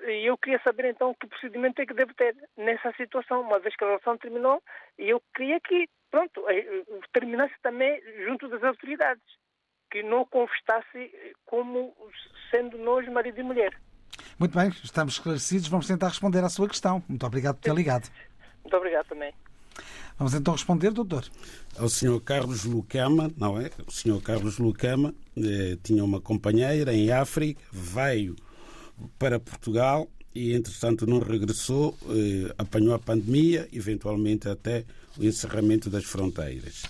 E 0.06 0.26
eu 0.26 0.38
queria 0.38 0.60
saber 0.62 0.86
então 0.86 1.14
que 1.14 1.26
procedimento 1.26 1.82
é 1.82 1.86
que 1.86 1.94
devo 1.94 2.14
ter 2.14 2.34
nessa 2.56 2.92
situação, 2.92 3.42
uma 3.42 3.58
vez 3.58 3.76
que 3.76 3.84
a 3.84 3.86
relação 3.88 4.16
terminou, 4.16 4.62
e 4.98 5.10
eu 5.10 5.22
queria 5.34 5.60
que, 5.60 5.88
pronto, 6.10 6.48
eh, 6.48 6.84
terminasse 7.12 7.54
também 7.62 8.00
junto 8.24 8.48
das 8.48 8.62
autoridades 8.62 9.22
que 9.90 10.02
não 10.02 10.24
constasse 10.24 11.12
como 11.44 11.94
sendo 12.50 12.78
nós 12.78 13.06
marido 13.08 13.40
e 13.40 13.42
mulher. 13.42 13.76
Muito 14.38 14.56
bem, 14.56 14.68
estamos 14.68 15.14
esclarecidos. 15.14 15.68
Vamos 15.68 15.86
tentar 15.86 16.08
responder 16.08 16.42
à 16.42 16.48
sua 16.48 16.68
questão. 16.68 17.02
Muito 17.08 17.26
obrigado 17.26 17.56
por 17.56 17.62
ter 17.62 17.74
ligado. 17.74 18.08
Muito 18.62 18.76
obrigado 18.76 19.06
também. 19.08 19.34
Vamos 20.18 20.34
então 20.34 20.52
responder, 20.52 20.90
doutor. 20.90 21.24
Ao 21.78 21.88
senhor 21.88 22.20
Carlos 22.20 22.64
Lucama, 22.64 23.30
não 23.36 23.58
é? 23.58 23.70
O 23.86 23.90
senhor 23.90 24.20
Carlos 24.20 24.58
Lucama 24.58 25.14
eh, 25.36 25.78
tinha 25.82 26.04
uma 26.04 26.20
companheira 26.20 26.94
em 26.94 27.10
África, 27.10 27.60
veio 27.72 28.36
para 29.18 29.40
Portugal 29.40 30.08
e, 30.34 30.52
entretanto, 30.52 31.06
não 31.06 31.20
regressou, 31.20 31.96
eh, 32.10 32.54
apanhou 32.58 32.94
a 32.94 32.98
pandemia, 32.98 33.66
eventualmente 33.72 34.48
até 34.48 34.84
o 35.18 35.24
encerramento 35.24 35.88
das 35.88 36.04
fronteiras 36.04 36.82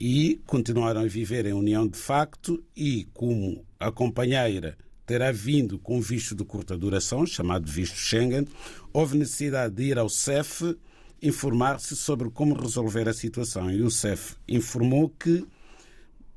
e 0.00 0.40
continuaram 0.46 1.00
a 1.00 1.06
viver 1.06 1.46
em 1.46 1.52
união 1.52 1.86
de 1.86 1.98
facto 1.98 2.62
e 2.76 3.06
como 3.14 3.64
a 3.78 3.90
companheira 3.90 4.76
terá 5.06 5.30
vindo 5.30 5.78
com 5.78 6.00
visto 6.00 6.34
de 6.34 6.44
curta 6.44 6.76
duração, 6.76 7.24
chamado 7.24 7.70
visto 7.70 7.96
Schengen, 7.96 8.46
houve 8.92 9.16
necessidade 9.16 9.74
de 9.74 9.84
ir 9.84 9.98
ao 9.98 10.08
CEF 10.08 10.76
informar-se 11.22 11.96
sobre 11.96 12.30
como 12.30 12.54
resolver 12.54 13.08
a 13.08 13.12
situação. 13.12 13.70
E 13.70 13.82
o 13.82 13.90
CEF 13.90 14.36
informou 14.48 15.08
que, 15.08 15.46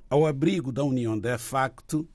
ao 0.09 0.25
abrigo 0.25 0.71
da 0.71 0.83
união 0.83 1.17
de 1.17 1.37
facto, 1.37 2.07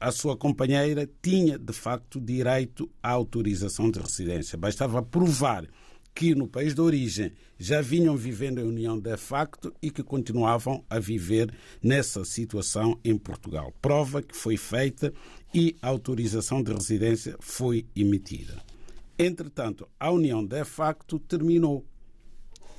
a 0.00 0.10
sua 0.12 0.36
companheira 0.36 1.08
tinha, 1.22 1.58
de 1.58 1.72
facto, 1.72 2.20
direito 2.20 2.90
à 3.02 3.10
autorização 3.10 3.90
de 3.90 3.98
residência. 3.98 4.58
Bastava 4.58 5.02
provar 5.02 5.66
que 6.14 6.34
no 6.34 6.46
país 6.46 6.74
de 6.74 6.80
origem 6.80 7.32
já 7.58 7.80
vinham 7.80 8.16
vivendo 8.16 8.60
em 8.60 8.64
união 8.64 8.98
de 8.98 9.16
facto 9.16 9.74
e 9.82 9.90
que 9.90 10.02
continuavam 10.02 10.84
a 10.88 10.98
viver 10.98 11.52
nessa 11.82 12.24
situação 12.24 12.98
em 13.04 13.16
Portugal. 13.16 13.72
Prova 13.82 14.22
que 14.22 14.36
foi 14.36 14.56
feita 14.56 15.12
e 15.52 15.74
a 15.82 15.88
autorização 15.88 16.62
de 16.62 16.72
residência 16.72 17.36
foi 17.40 17.86
emitida. 17.96 18.73
Entretanto, 19.18 19.88
a 19.98 20.10
união 20.10 20.44
de 20.44 20.64
facto 20.64 21.18
terminou 21.18 21.84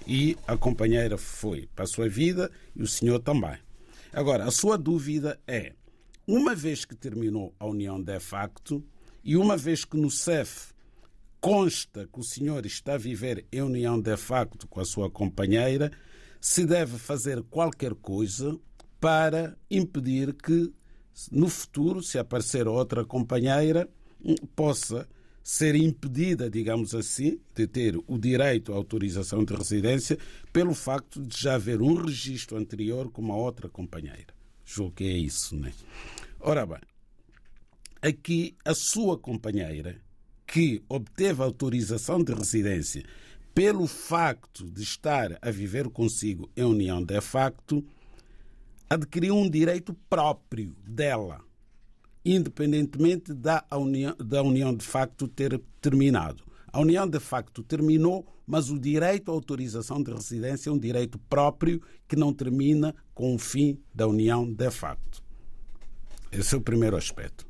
e 0.07 0.37
a 0.45 0.57
companheira 0.57 1.17
foi 1.17 1.67
para 1.73 1.85
a 1.85 1.87
sua 1.87 2.09
vida 2.09 2.51
e 2.75 2.83
o 2.83 2.87
senhor 2.87 3.19
também. 3.19 3.57
Agora, 4.11 4.45
a 4.45 4.51
sua 4.51 4.77
dúvida 4.77 5.39
é: 5.47 5.73
uma 6.27 6.53
vez 6.53 6.85
que 6.85 6.95
terminou 6.95 7.53
a 7.59 7.65
união 7.65 8.01
de 8.01 8.19
facto 8.19 8.83
e 9.23 9.35
uma 9.35 9.57
vez 9.57 9.85
que 9.85 9.97
no 9.97 10.11
CEF 10.11 10.73
consta 11.39 12.07
que 12.07 12.19
o 12.19 12.23
senhor 12.23 12.65
está 12.65 12.95
a 12.95 12.97
viver 12.97 13.45
em 13.51 13.61
união 13.61 13.99
de 13.99 14.17
facto 14.17 14.67
com 14.67 14.79
a 14.79 14.85
sua 14.85 15.09
companheira, 15.09 15.91
se 16.41 16.65
deve 16.65 16.97
fazer 16.97 17.41
qualquer 17.43 17.93
coisa 17.95 18.57
para 18.99 19.57
impedir 19.69 20.33
que 20.33 20.73
no 21.31 21.47
futuro, 21.47 22.03
se 22.03 22.19
aparecer 22.19 22.67
outra 22.67 23.05
companheira, 23.05 23.89
possa 24.55 25.07
ser 25.45 25.75
impedida, 25.75 26.49
digamos 26.49 26.95
assim, 26.95 27.39
de 27.53 27.67
ter 27.67 27.95
o 28.07 28.17
direito 28.17 28.73
à 28.73 28.75
autorização 28.75 29.45
de 29.45 29.53
residência 29.53 30.17
pelo 30.51 30.73
facto 30.73 31.21
de 31.21 31.39
já 31.39 31.53
haver 31.53 31.83
um 31.83 31.93
registro 31.93 32.57
anterior 32.57 33.11
com 33.11 33.21
uma 33.21 33.35
outra 33.35 33.69
companheira. 33.69 34.33
Julgo 34.65 34.95
que 34.95 35.03
é 35.03 35.15
isso, 35.15 35.55
né? 35.55 35.71
Ora 36.39 36.65
bem, 36.65 36.79
aqui 38.01 38.55
a 38.65 38.73
sua 38.73 39.19
companheira 39.19 40.01
que 40.47 40.81
obteve 40.89 41.43
autorização 41.43 42.23
de 42.23 42.33
residência 42.33 43.05
pelo 43.53 43.85
facto 43.85 44.65
de 44.65 44.81
estar 44.81 45.37
a 45.39 45.51
viver 45.51 45.87
consigo 45.89 46.49
em 46.57 46.63
união 46.63 47.03
de 47.03 47.21
facto, 47.21 47.85
adquiriu 48.89 49.37
um 49.37 49.47
direito 49.47 49.93
próprio 50.09 50.75
dela, 50.87 51.39
independentemente 52.25 53.33
da 53.33 53.63
união, 53.71 54.15
da 54.17 54.41
união 54.41 54.75
de 54.75 54.83
facto 54.83 55.27
ter 55.27 55.61
terminado. 55.79 56.43
A 56.73 56.79
união 56.81 57.07
de 57.07 57.19
facto 57.19 57.63
terminou, 57.63 58.27
mas 58.45 58.69
o 58.69 58.79
direito 58.79 59.31
à 59.31 59.33
autorização 59.33 60.01
de 60.01 60.11
residência 60.11 60.69
é 60.69 60.73
um 60.73 60.77
direito 60.77 61.17
próprio 61.29 61.81
que 62.07 62.15
não 62.15 62.33
termina 62.33 62.93
com 63.13 63.35
o 63.35 63.39
fim 63.39 63.79
da 63.93 64.07
união 64.07 64.51
de 64.51 64.71
facto. 64.71 65.23
Esse 66.31 66.55
é 66.55 66.57
o 66.57 66.61
primeiro 66.61 66.97
aspecto. 66.97 67.47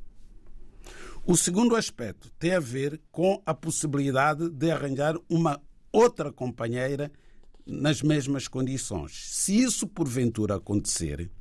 O 1.26 1.36
segundo 1.36 1.76
aspecto 1.76 2.30
tem 2.38 2.53
a 2.53 2.59
ver 2.59 3.01
com 3.11 3.41
a 3.45 3.53
possibilidade 3.53 4.47
de 4.47 4.69
arranjar 4.69 5.15
uma 5.28 5.59
outra 5.91 6.32
companheira 6.32 7.11
nas 7.65 8.03
mesmas 8.03 8.47
condições. 8.47 9.34
Se 9.34 9.57
isso 9.57 9.88
porventura 9.88 10.57
acontecer, 10.57 11.32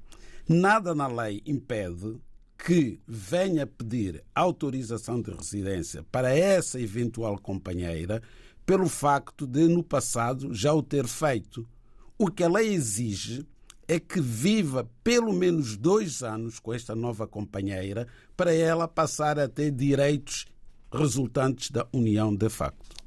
nada 0.49 0.95
na 0.95 1.07
lei 1.07 1.43
impede 1.45 2.19
que 2.65 2.99
venha 3.07 3.67
pedir 3.67 4.25
autorização 4.35 5.21
de 5.21 5.31
residência 5.31 6.03
para 6.11 6.35
essa 6.35 6.81
eventual 6.81 7.39
companheira 7.39 8.23
pelo 8.65 8.89
facto 8.89 9.47
de, 9.47 9.69
no 9.69 9.83
passado, 9.83 10.55
já 10.55 10.73
o 10.73 10.83
ter 10.83 11.07
feito. 11.07 11.69
O 12.17 12.31
que 12.31 12.43
a 12.43 12.49
lei 12.49 12.73
exige 12.73 13.47
é 13.87 14.01
que 14.01 14.19
viva 14.19 14.89
pelo 15.03 15.31
menos 15.31 15.77
dois 15.77 16.23
anos 16.23 16.59
com 16.59 16.73
esta 16.73 16.95
nova 16.95 17.27
companheira 17.27 18.09
para 18.35 18.55
ela 18.55 18.89
passar 18.89 19.39
a 19.39 19.47
ter 19.47 19.71
direitos 19.71 20.47
resultantes 20.91 21.71
da 21.71 21.87
união 21.93 22.35
de 22.35 22.49
facto. 22.49 23.04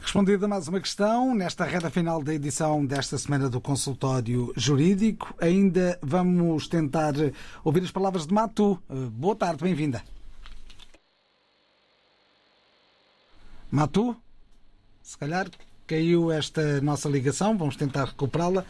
Respondida 0.00 0.48
mais 0.48 0.68
uma 0.68 0.80
questão, 0.80 1.34
nesta 1.34 1.64
reta 1.64 1.90
final 1.90 2.22
da 2.22 2.32
edição 2.32 2.84
desta 2.84 3.18
semana 3.18 3.50
do 3.50 3.60
consultório 3.60 4.52
jurídico, 4.56 5.34
ainda 5.38 5.98
vamos 6.02 6.66
tentar 6.66 7.12
ouvir 7.62 7.82
as 7.82 7.90
palavras 7.90 8.26
de 8.26 8.32
Matu. 8.32 8.82
Boa 9.12 9.36
tarde, 9.36 9.62
bem-vinda. 9.62 10.02
Matu, 13.70 14.16
se 15.02 15.18
calhar 15.18 15.46
caiu 15.86 16.32
esta 16.32 16.80
nossa 16.80 17.08
ligação, 17.08 17.58
vamos 17.58 17.76
tentar 17.76 18.06
recuperá-la. 18.06 18.64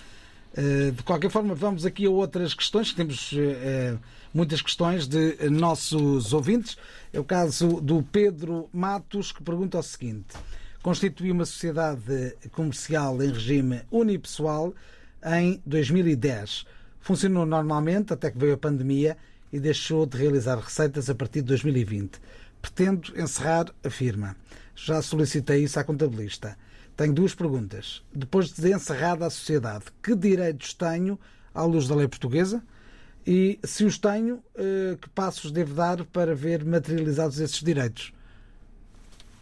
De 0.94 1.02
qualquer 1.04 1.30
forma, 1.30 1.54
vamos 1.54 1.86
aqui 1.86 2.06
a 2.06 2.10
outras 2.10 2.52
questões. 2.52 2.92
Temos 2.92 3.32
muitas 4.34 4.60
questões 4.60 5.06
de 5.06 5.48
nossos 5.50 6.32
ouvintes. 6.32 6.76
É 7.12 7.20
o 7.20 7.24
caso 7.24 7.80
do 7.80 8.02
Pedro 8.02 8.68
Matos, 8.72 9.30
que 9.30 9.40
pergunta 9.40 9.78
o 9.78 9.82
seguinte: 9.84 10.34
Constituiu 10.88 11.34
uma 11.34 11.44
sociedade 11.44 12.34
comercial 12.50 13.22
em 13.22 13.30
regime 13.30 13.82
unipessoal 13.90 14.74
em 15.22 15.60
2010. 15.66 16.64
Funcionou 16.98 17.44
normalmente 17.44 18.14
até 18.14 18.30
que 18.30 18.38
veio 18.38 18.54
a 18.54 18.56
pandemia 18.56 19.14
e 19.52 19.60
deixou 19.60 20.06
de 20.06 20.16
realizar 20.16 20.58
receitas 20.58 21.10
a 21.10 21.14
partir 21.14 21.42
de 21.42 21.48
2020. 21.48 22.18
Pretendo 22.62 23.12
encerrar 23.20 23.66
a 23.84 23.90
firma. 23.90 24.34
Já 24.74 25.02
solicitei 25.02 25.62
isso 25.62 25.78
à 25.78 25.84
contabilista. 25.84 26.56
Tenho 26.96 27.12
duas 27.12 27.34
perguntas. 27.34 28.02
Depois 28.10 28.50
de 28.50 28.72
encerrada 28.72 29.26
a 29.26 29.30
sociedade, 29.30 29.84
que 30.02 30.16
direitos 30.16 30.72
tenho 30.72 31.20
à 31.54 31.64
luz 31.64 31.86
da 31.86 31.96
lei 31.96 32.08
portuguesa? 32.08 32.62
E, 33.26 33.58
se 33.62 33.84
os 33.84 33.98
tenho, 33.98 34.42
que 35.02 35.08
passos 35.10 35.52
devo 35.52 35.74
dar 35.74 36.02
para 36.06 36.34
ver 36.34 36.64
materializados 36.64 37.38
esses 37.40 37.62
direitos? 37.62 38.10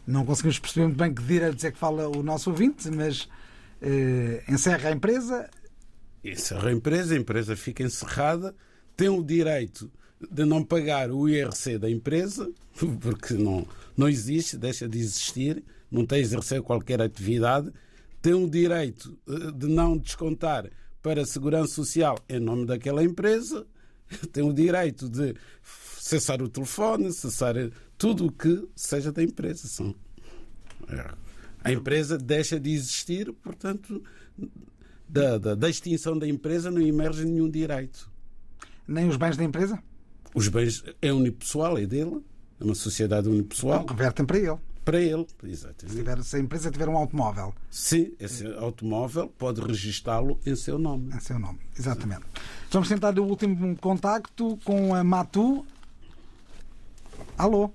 Não 0.07 0.25
conseguimos 0.25 0.59
perceber 0.59 0.87
muito 0.87 0.99
bem 0.99 1.13
que 1.13 1.23
direitos 1.23 1.65
é 1.65 1.73
que 1.73 1.79
fala 1.79 2.09
o 2.09 2.23
nosso 2.23 2.51
ouvinte, 2.51 2.91
mas 2.91 3.29
encerra 4.49 4.91
a 4.91 4.93
empresa. 4.93 5.51
Encerra 6.25 6.69
a 6.69 6.73
empresa, 6.73 7.15
a 7.15 7.19
empresa 7.19 7.57
fica 7.57 7.83
encerrada, 7.83 8.55
tem 8.97 9.09
o 9.09 9.23
direito 9.23 9.91
de 10.31 10.45
não 10.45 10.63
pagar 10.63 11.11
o 11.11 11.29
IRC 11.29 11.79
da 11.79 11.91
empresa, 11.91 12.51
porque 13.01 13.35
não, 13.35 13.67
não 13.97 14.09
existe, 14.09 14.57
deixa 14.57 14.89
de 14.89 14.99
existir 14.99 15.63
não 15.91 16.05
tem 16.05 16.21
exercer 16.21 16.63
qualquer 16.63 17.01
atividade, 17.01 17.73
tem 18.21 18.35
o 18.35 18.49
direito 18.49 19.17
de 19.55 19.67
não 19.67 19.97
descontar 19.97 20.69
para 21.03 21.23
a 21.23 21.27
Segurança 21.27 21.75
Social 21.75 22.19
em 22.29 22.41
nome 22.41 22.67
daquela 22.67 23.03
empresa, 23.03 23.67
tem 24.33 24.43
o 24.43 24.53
direito 24.53 25.09
de 25.09 25.35
cessar 25.63 26.43
o 26.43 26.49
telefone, 26.49 27.13
cessar 27.13 27.55
tudo 27.99 28.27
o 28.27 28.33
que 28.33 28.67
seja 28.75 29.13
da 29.13 29.23
empresa. 29.23 29.67
São... 29.69 29.95
A 31.63 31.73
empresa 31.73 32.17
deixa 32.17 32.61
de 32.61 32.71
existir, 32.71 33.33
portanto, 33.33 34.03
da, 35.09 35.39
da, 35.39 35.55
da 35.55 35.69
extinção 35.69 36.19
da 36.19 36.29
empresa 36.29 36.71
não 36.71 36.81
emerge 36.81 37.25
nenhum 37.25 37.51
direito. 37.51 38.11
Nem 38.87 39.09
os 39.09 39.17
bens 39.17 39.37
da 39.37 39.45
empresa? 39.45 39.83
Os 40.35 40.49
bens 40.49 40.85
é 41.03 41.13
unipessoal, 41.13 41.79
é 41.79 41.87
dele, 41.87 42.23
é 42.61 42.65
uma 42.65 42.75
sociedade 42.75 43.29
unipessoal. 43.29 43.81
Não, 43.81 43.87
revertem 43.87 44.25
para 44.25 44.39
ele 44.39 44.59
para 44.87 45.01
ele. 45.01 45.27
Exatamente. 45.43 45.91
Se, 45.91 45.97
tiver, 45.97 46.23
se, 46.23 46.37
a 46.37 46.39
empresa 46.39 46.71
tiver 46.71 46.89
um 46.89 46.97
automóvel. 46.97 47.53
Sim, 47.69 48.15
esse 48.21 48.47
automóvel 48.55 49.29
pode 49.37 49.61
registá-lo 49.61 50.39
em 50.47 50.55
seu 50.55 50.79
nome. 50.79 51.13
Em 51.13 51.19
seu 51.19 51.41
nome, 51.41 51.59
exatamente. 51.77 52.23
Sim. 52.23 52.41
Vamos 52.71 52.89
tentar 52.89 53.19
o 53.19 53.25
último 53.25 53.77
contacto 53.79 54.57
com 54.65 54.95
a 54.95 55.03
Matu. 55.03 55.67
Alô, 57.37 57.73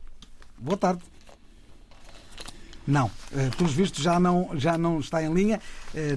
boa 0.61 0.77
tarde. 0.77 1.01
Não, 2.87 3.11
pelos 3.57 3.73
vistos 3.73 4.03
já 4.03 4.19
não, 4.19 4.49
já 4.55 4.77
não 4.77 4.99
está 4.99 5.23
em 5.23 5.33
linha 5.33 5.61